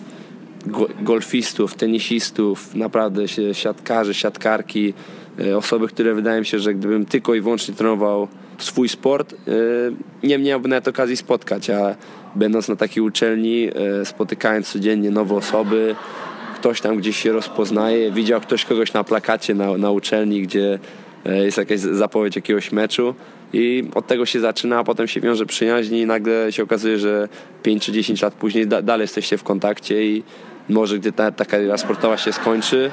[1.02, 4.94] Golfistów, tenisistów, naprawdę siatkarzy, siatkarki,
[5.40, 9.36] e, osoby, które wydaje mi się, że gdybym tylko i wyłącznie trenował swój sport,
[10.24, 11.96] nie miałbym nawet okazji spotkać, a
[12.36, 13.70] będąc na takiej uczelni,
[14.04, 15.96] spotykając codziennie nowe osoby,
[16.62, 20.80] ktoś tam gdzieś się rozpoznaje, widział ktoś kogoś na plakacie na, na uczelni, gdzie
[21.26, 23.16] e, jest jakaś zapowiedź jakiegoś meczu
[23.54, 27.30] i od tego się zaczyna, a potem się wiąże przyjaźń i nagle się okazuje, że
[27.64, 30.24] 5 czy 10 lat później da, dalej jesteście w kontakcie i
[30.72, 32.92] może gdy ta, ta kariera sportowa się skończy,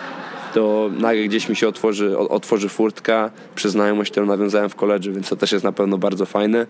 [0.55, 5.29] to nagle gdzieś mi się otworzy, otworzy furtka przez znajomość, którą nawiązałem w koledżu, więc
[5.29, 6.67] to też jest na pewno bardzo fajne.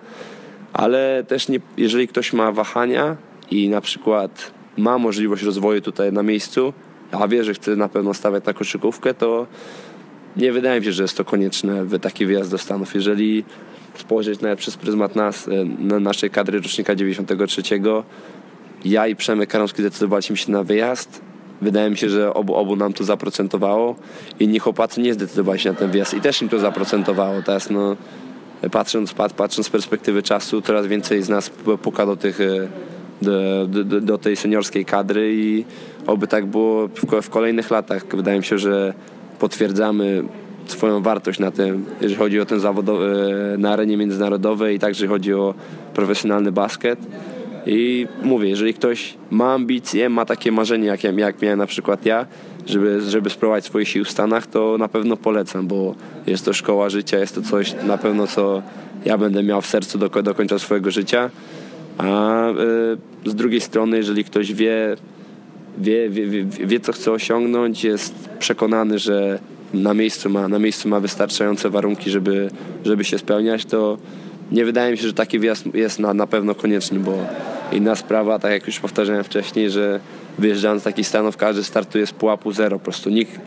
[0.73, 3.17] Ale też nie, jeżeli ktoś ma wahania
[3.51, 6.73] i na przykład ma możliwość rozwoju tutaj na miejscu,
[7.13, 9.47] a wie, że chce na pewno stawiać na koszykówkę, to
[10.37, 12.95] nie wydaje mi się, że jest to konieczne w taki wyjazd do Stanów.
[12.95, 13.45] Jeżeli
[13.95, 17.63] spojrzeć nawet przez pryzmat nas, e, na naszej kadry rocznika 93,
[18.85, 21.21] ja i Przemek Karomski zdecydowaliśmy się na wyjazd.
[21.63, 23.97] Wydaje mi się, że obu, obu nam to zaprocentowało.
[24.41, 27.43] Inni chłopacy nie zdecydowali się na ten wyjazd i też im to zaprocentowało.
[27.43, 27.97] Teraz no,
[28.71, 31.51] patrząc, patrząc z perspektywy czasu, coraz więcej z nas
[31.83, 32.69] puka do tych e,
[33.23, 35.65] do, do, do, tej seniorskiej kadry i
[36.07, 38.07] oby tak było w, w kolejnych latach.
[38.13, 38.95] Wydaje mi się, że
[39.39, 40.25] potwierdzamy
[40.67, 42.93] swoją wartość na tym, jeżeli chodzi o ten zawód e,
[43.59, 45.55] na arenie międzynarodowej i także chodzi o
[45.95, 46.99] profesjonalny basket.
[47.69, 52.27] I mówię, jeżeli ktoś ma ambicje, ma takie marzenie, jak, jak miałem na przykład ja,
[52.67, 55.95] żeby, żeby spróbować swoje sił w Stanach, to na pewno polecam, bo
[56.27, 58.63] jest to szkoła życia, jest to coś na pewno, co
[59.05, 61.31] ja będę miał w sercu do, do końca swojego życia.
[61.99, 64.97] A y, z drugiej strony, jeżeli ktoś wie,
[65.79, 69.39] wie, wie, wie, wie, co chce osiągnąć, jest przekonany, że
[69.75, 72.51] na miejscu ma, na miejscu ma wystarczające warunki, żeby,
[72.85, 73.99] żeby się spełniać, to
[74.53, 77.27] nie wydaje mi się, że taki wjazd jest na, na pewno konieczny, bo
[77.73, 80.01] inna sprawa, tak jak już powtarzałem wcześniej, że
[80.39, 82.79] wyjeżdżając z takich stanów, każdy startuje z pułapu zero.
[82.79, 83.41] Po prostu nikt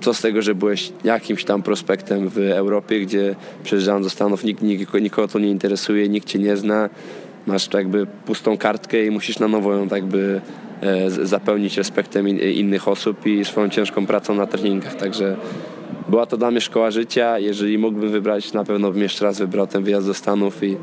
[0.00, 4.62] co z tego, że byłeś jakimś tam prospektem w Europie, gdzie przyjeżdżając do Stanów nikt,
[4.62, 6.90] nikt, nikogo to nie interesuje, nikt cię nie zna,
[7.46, 10.40] masz jakby pustą kartkę i musisz na nowo ją jakby
[10.80, 15.36] e, zapełnić respektem in, innych osób i swoją ciężką pracą na treningach, także
[16.08, 19.66] była to dla mnie szkoła życia, jeżeli mógłbym wybrać, na pewno bym jeszcze raz wybrał
[19.66, 20.76] ten wyjazd do Stanów i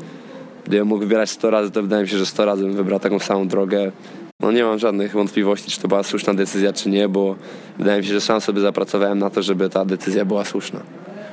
[0.64, 3.18] gdybym mógł wybierać 100 razy, to wydaje mi się, że 100 razy bym wybrał taką
[3.18, 3.92] samą drogę.
[4.40, 7.36] No nie mam żadnych wątpliwości, czy to była słuszna decyzja, czy nie, bo
[7.78, 10.80] wydaje mi się, że sam sobie zapracowałem na to, żeby ta decyzja była słuszna.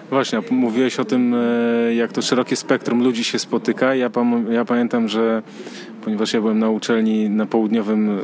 [0.09, 3.95] Właśnie, mówiłeś o tym, e, jak to szerokie spektrum ludzi się spotyka.
[3.95, 4.09] Ja,
[4.49, 5.41] ja pamiętam, że
[6.03, 8.21] ponieważ ja byłem na uczelni na południowym, e,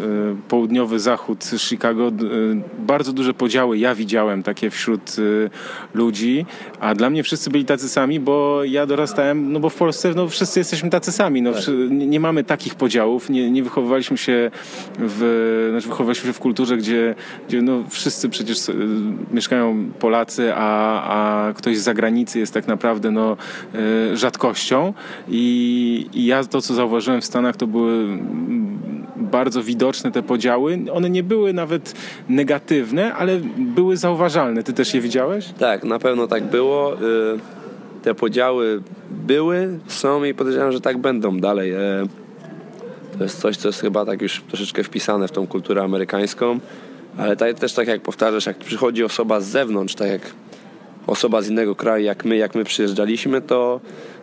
[0.47, 2.11] południowy zachód Chicago, e,
[2.79, 5.15] bardzo duże podziały ja widziałem takie wśród
[5.93, 6.45] ludzi,
[6.79, 10.27] a dla mnie wszyscy byli tacy sami, bo ja dorastałem, no bo w Polsce no,
[10.27, 11.63] wszyscy jesteśmy tacy sami, no, tak.
[11.89, 14.51] nie mamy takich podziałów, nie, nie wychowywaliśmy się
[14.99, 17.15] w, znaczy wychowywaliśmy się w kulturze, gdzie,
[17.47, 18.57] gdzie no, wszyscy przecież
[19.31, 23.37] mieszkają Polacy, a, a ktoś z zagranicy jest tak naprawdę no,
[24.11, 24.93] e, rzadkością
[25.27, 28.19] I, i ja to, co zauważyłem w Stanach, to były
[29.15, 30.79] bardzo widoczne te podziały.
[30.93, 31.93] One nie były nawet
[32.29, 34.63] negatywne, ale były zauważalne.
[34.63, 35.49] Ty też je widziałeś?
[35.59, 36.93] Tak, na pewno tak było.
[36.93, 37.39] Y,
[38.03, 41.71] te podziały były, są i podejrzewam, że tak będą dalej.
[41.71, 41.77] E,
[43.17, 46.59] to jest coś, co jest chyba tak już troszeczkę wpisane w tą kulturę amerykańską,
[47.17, 50.21] ale też tak jak powtarzasz, jak przychodzi osoba z zewnątrz, tak jak
[51.07, 53.79] osoba z innego kraju jak my, jak my przyjeżdżaliśmy, to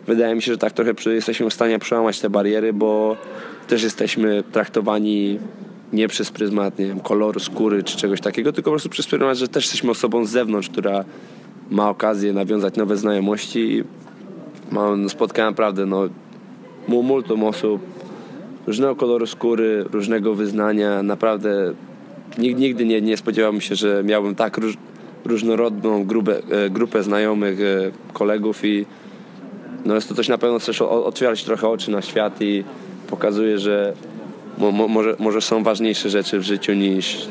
[0.07, 3.17] wydaje mi się, że tak trochę jesteśmy w stanie przełamać te bariery, bo
[3.67, 5.39] też jesteśmy traktowani
[5.93, 9.37] nie przez pryzmat nie wiem, koloru skóry czy czegoś takiego, tylko po prostu przez pryzmat,
[9.37, 11.05] że też jesteśmy osobą z zewnątrz, która
[11.69, 13.83] ma okazję nawiązać nowe znajomości.
[14.71, 16.09] Mam, spotkałem naprawdę no,
[16.87, 17.81] multum osób
[18.67, 21.03] różnego koloru skóry, różnego wyznania.
[21.03, 21.73] Naprawdę
[22.37, 24.77] nigdy nie, nie spodziewałbym się, że miałbym tak róż,
[25.25, 28.85] różnorodną grupę, e, grupę znajomych, e, kolegów i
[29.85, 32.63] no jest to coś na pewno też otwiera się trochę oczy na świat i
[33.07, 33.93] pokazuje, że
[34.57, 37.27] mo, mo, może, może są ważniejsze rzeczy w życiu niż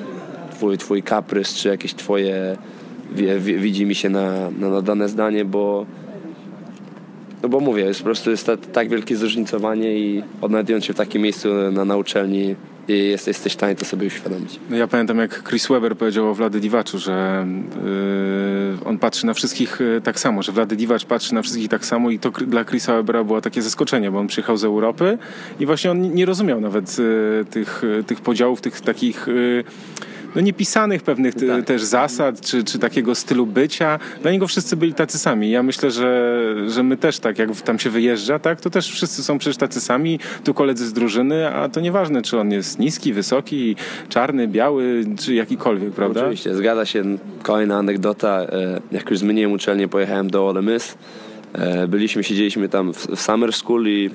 [0.53, 2.57] twój, twój kaprys czy jakieś twoje
[3.41, 5.87] widzi mi się na, na, na dane zdanie, bo
[7.43, 11.23] no bo mówię, jest po prostu jest tak wielkie zróżnicowanie i odnajdując się w takim
[11.23, 12.55] miejscu na, na uczelni
[12.89, 14.61] i jest, jesteś w stanie to sobie uświadomić.
[14.71, 17.47] No ja pamiętam jak Chris Webber powiedział o Wlady Diwaczu, że
[17.85, 21.87] yy, on patrzy na wszystkich yy, tak samo, że Wlady Diwacz patrzy na wszystkich tak
[21.87, 25.19] samo i to dla Chrisa Webera było takie zaskoczenie, bo on przyjechał z Europy
[25.61, 29.65] i właśnie on nie rozumiał nawet yy, tych, tych podziałów, tych takich yy,
[30.35, 31.65] no niepisanych pewnych tak.
[31.65, 33.99] też zasad, czy, czy takiego stylu bycia.
[34.23, 35.51] Dla niego wszyscy byli tacy sami.
[35.51, 39.23] Ja myślę, że, że my też tak, jak tam się wyjeżdża, tak, to też wszyscy
[39.23, 43.13] są przecież tacy sami, tu koledzy z drużyny, a to nieważne, czy on jest niski,
[43.13, 43.77] wysoki,
[44.09, 46.21] czarny, biały, czy jakikolwiek, prawda?
[46.21, 47.05] Oczywiście, zgadza się.
[47.43, 50.95] Kolejna anegdota, e, jak już zmieniłem uczelnię, pojechałem do Ole Miss.
[51.53, 54.11] E, byliśmy, siedzieliśmy tam w Summer School i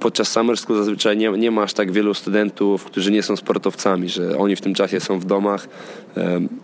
[0.00, 4.08] podczas summer school zazwyczaj nie, nie ma aż tak wielu studentów, którzy nie są sportowcami,
[4.08, 5.68] że oni w tym czasie są w domach,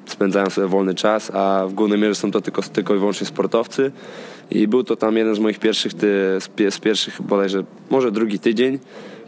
[0.06, 3.92] spędzają sobie wolny czas, a w głównej mierze są to tylko, tylko i wyłącznie sportowcy.
[4.50, 6.38] I był to tam jeden z moich pierwszych, ty,
[6.70, 8.78] z pierwszych bodajże, może drugi tydzień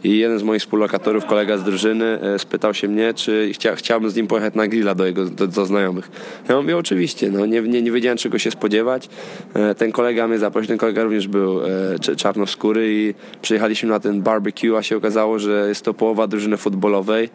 [0.03, 4.09] i jeden z moich współlokatorów, kolega z drużyny, e, spytał się mnie, czy chcia, chciałbym
[4.09, 6.11] z nim pojechać na grilla do jego do, do znajomych.
[6.49, 9.09] Ja mówię, oczywiście, no, nie, nie, nie wiedziałem czego się spodziewać.
[9.53, 14.21] E, ten kolega mnie zaprosił, ten kolega również był e, czarnoskóry i przyjechaliśmy na ten
[14.21, 17.29] barbecue, a się okazało, że jest to połowa drużyny futbolowej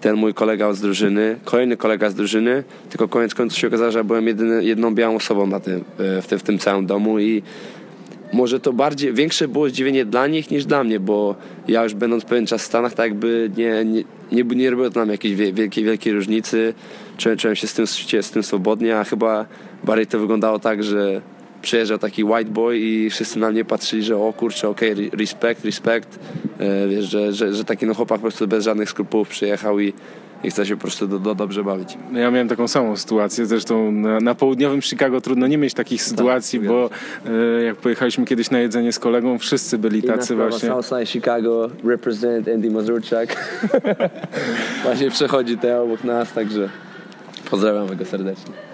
[0.00, 4.04] ten mój kolega z drużyny, kolejny kolega z drużyny, tylko koniec końców się okazało, że
[4.04, 7.42] byłem jedyny, jedną białą osobą na tym, w, tym, w tym całym domu i
[8.36, 11.34] może to bardziej, większe było zdziwienie dla nich niż dla mnie, bo
[11.68, 15.00] ja już będąc pewien czas w Stanach, tak jakby nie, nie, nie, nie robiło to
[15.00, 16.74] nam jakiejś wielkiej, wielkiej różnicy.
[17.16, 17.86] Czułem, czułem się z tym,
[18.22, 19.46] z tym swobodnie, a chyba
[19.84, 21.20] bardziej to wyglądało tak, że
[21.62, 25.64] przyjeżdżał taki white boy i wszyscy na mnie patrzyli, że o kurczę, okej, okay, respekt,
[25.64, 26.18] respekt.
[26.58, 29.92] E, wiesz, że, że, że taki no chłopak po prostu bez żadnych skrupułów przyjechał i
[30.44, 31.98] i chce się po prostu do, do dobrze bawić.
[32.10, 36.00] No ja miałem taką samą sytuację, zresztą na, na południowym Chicago trudno nie mieć takich
[36.00, 36.90] tak, sytuacji, bo
[37.26, 40.68] e, jak pojechaliśmy kiedyś na jedzenie z kolegą, wszyscy byli tacy właśnie.
[40.68, 43.36] Southside Chicago, represent Andy Mazurczak.
[44.84, 46.68] właśnie przechodzi te obok nas, także
[47.50, 48.65] pozdrawiamy go serdecznie.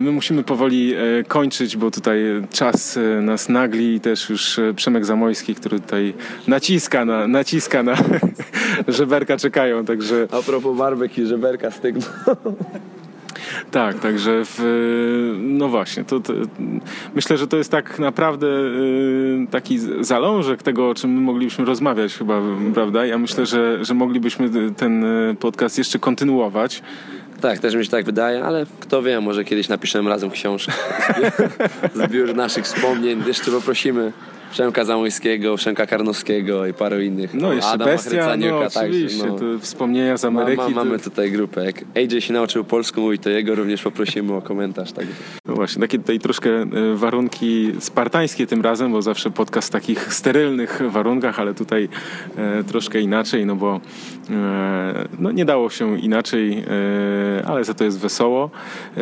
[0.00, 2.18] My musimy powoli e, kończyć, bo tutaj
[2.50, 6.14] czas e, nas nagli i też już e, Przemek Zamojski, który tutaj
[6.48, 7.94] naciska na, naciska na
[8.88, 10.28] żeberka czekają, także...
[10.30, 12.02] A propos barbecue, żeberka stygną.
[13.70, 14.60] Tak, także w,
[15.38, 16.32] no właśnie, to, to,
[17.14, 18.46] myślę, że to jest tak naprawdę
[19.50, 22.40] taki zalążek tego, o czym my moglibyśmy rozmawiać chyba,
[22.74, 23.06] prawda?
[23.06, 25.04] Ja myślę, że, że moglibyśmy ten
[25.40, 26.82] podcast jeszcze kontynuować.
[27.40, 30.72] Tak, też mi się tak wydaje, ale kto wie, może kiedyś napiszemy razem książkę.
[31.94, 34.12] Zbiór naszych wspomnień, jeszcze poprosimy
[34.50, 37.34] Przemka Zamojskiego, Przemka Karnowskiego i paru innych.
[37.34, 39.38] No jeszcze Adama Bestia, no oczywiście, także, no.
[39.38, 40.62] to wspomnienia z Ameryki.
[40.62, 41.64] Ma, ma, mamy tutaj grupę.
[41.64, 44.92] Jak AJ się nauczył polsku mówić, to jego również poprosimy o komentarz.
[44.92, 45.06] Tak.
[45.46, 50.14] No właśnie, takie tutaj troszkę e, warunki spartańskie tym razem, bo zawsze podcast w takich
[50.14, 51.88] sterylnych warunkach, ale tutaj
[52.36, 53.80] e, troszkę inaczej, no bo
[54.30, 56.64] e, no nie dało się inaczej,
[57.38, 58.50] e, ale za to jest wesoło.
[58.96, 59.00] E,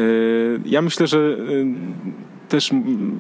[0.67, 2.71] ja myślę, że e, też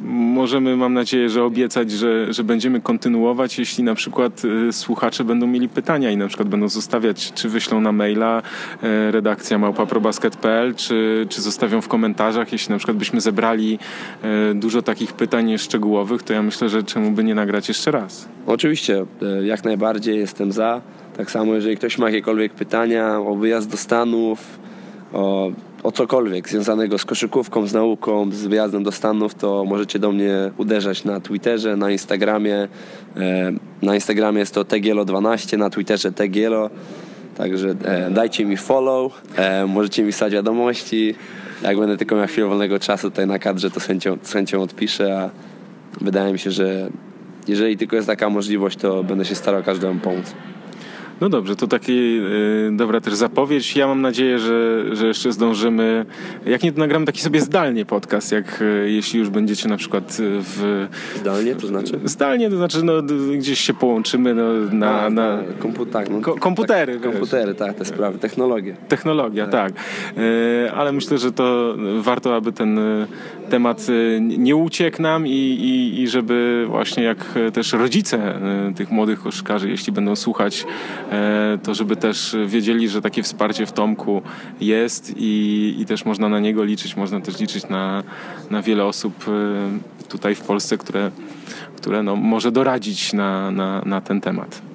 [0.03, 5.47] możemy, mam nadzieję, że obiecać, że, że będziemy kontynuować, jeśli na przykład y, słuchacze będą
[5.47, 8.43] mieli pytania i na przykład będą zostawiać, czy wyślą na maila
[8.83, 12.53] e, redakcja małpaprobasket.pl, czy, czy zostawią w komentarzach.
[12.53, 13.79] Jeśli na przykład byśmy zebrali
[14.23, 18.29] e, dużo takich pytań szczegółowych, to ja myślę, że czemu by nie nagrać jeszcze raz.
[18.47, 20.81] Oczywiście, e, jak najbardziej jestem za.
[21.17, 24.59] Tak samo, jeżeli ktoś ma jakiekolwiek pytania o wyjazd do Stanów,
[25.13, 25.53] o
[25.85, 30.51] o cokolwiek związanego z koszykówką, z nauką, z wyjazdem do Stanów, to możecie do mnie
[30.57, 32.69] uderzać na Twitterze, na Instagramie.
[33.17, 36.71] E, na Instagramie jest to tegielo12, na Twitterze tegielo.
[37.37, 41.15] Także e, dajcie mi follow, e, możecie mi wstać wiadomości.
[41.63, 44.63] Jak będę tylko miał chwilę wolnego czasu tutaj na kadrze, to z chęcią, z chęcią
[44.63, 45.31] odpiszę, a
[46.05, 46.91] wydaje mi się, że
[47.49, 50.35] jeżeli tylko jest taka możliwość, to będę się starał każdemu pomóc.
[51.25, 53.77] No dobrze, to taki y, dobra też zapowiedź.
[53.77, 56.07] Ja mam nadzieję, że, że jeszcze zdążymy.
[56.47, 60.17] Jak nie, to nagramy taki sobie zdalnie podcast, jak y, jeśli już będziecie na przykład
[60.21, 60.87] w...
[61.17, 62.01] Zdalnie to znaczy?
[62.05, 62.93] Zdalnie to znaczy, no
[63.39, 65.01] gdzieś się połączymy no, na...
[65.01, 67.01] A, na kompu tak, no, ko komputery.
[67.01, 68.77] Tak, komputery, tak, te sprawy, technologie.
[68.89, 69.73] Technologia, tak.
[69.73, 69.85] tak.
[70.19, 73.07] Y, ale myślę, że to warto, aby ten y,
[73.51, 77.19] temat y, nie uciekł nam i, i, i żeby właśnie jak
[77.53, 78.35] też rodzice
[78.71, 80.67] y, tych młodych koszykarzy, jeśli będą słuchać
[81.63, 84.23] to żeby też wiedzieli, że takie wsparcie w Tomku
[84.61, 88.03] jest i, i też można na niego liczyć, można też liczyć na,
[88.51, 91.11] na wiele osób e, tutaj w Polsce, które,
[91.77, 94.74] które no, może doradzić na, na, na ten temat.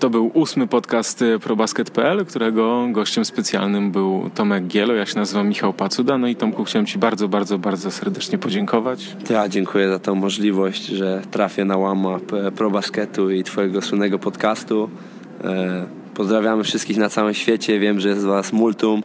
[0.00, 4.94] To był ósmy podcast y, ProBasket.pl, którego gościem specjalnym był Tomek Gielo.
[4.94, 6.18] Ja się nazywam Michał Pacuda.
[6.18, 9.16] No i Tomku, chciałem Ci bardzo, bardzo, bardzo serdecznie podziękować.
[9.30, 12.18] Ja dziękuję za tą możliwość, że trafię na łama
[12.56, 14.90] ProBasketu i Twojego słynnego podcastu.
[15.44, 17.80] E, pozdrawiamy wszystkich na całym świecie.
[17.80, 19.02] Wiem, że jest Was multum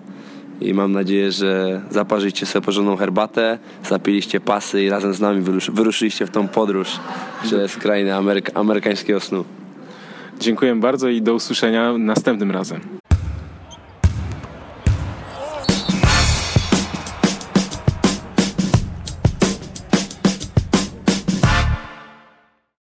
[0.61, 6.25] i mam nadzieję, że zaparzycie sobie porządną herbatę, zapiliście pasy i razem z nami wyruszyliście
[6.25, 6.99] w tą podróż
[7.43, 8.19] przez krainę
[8.53, 9.58] amerykańskiego snu.
[10.39, 12.81] Dziękuję bardzo i do usłyszenia następnym razem.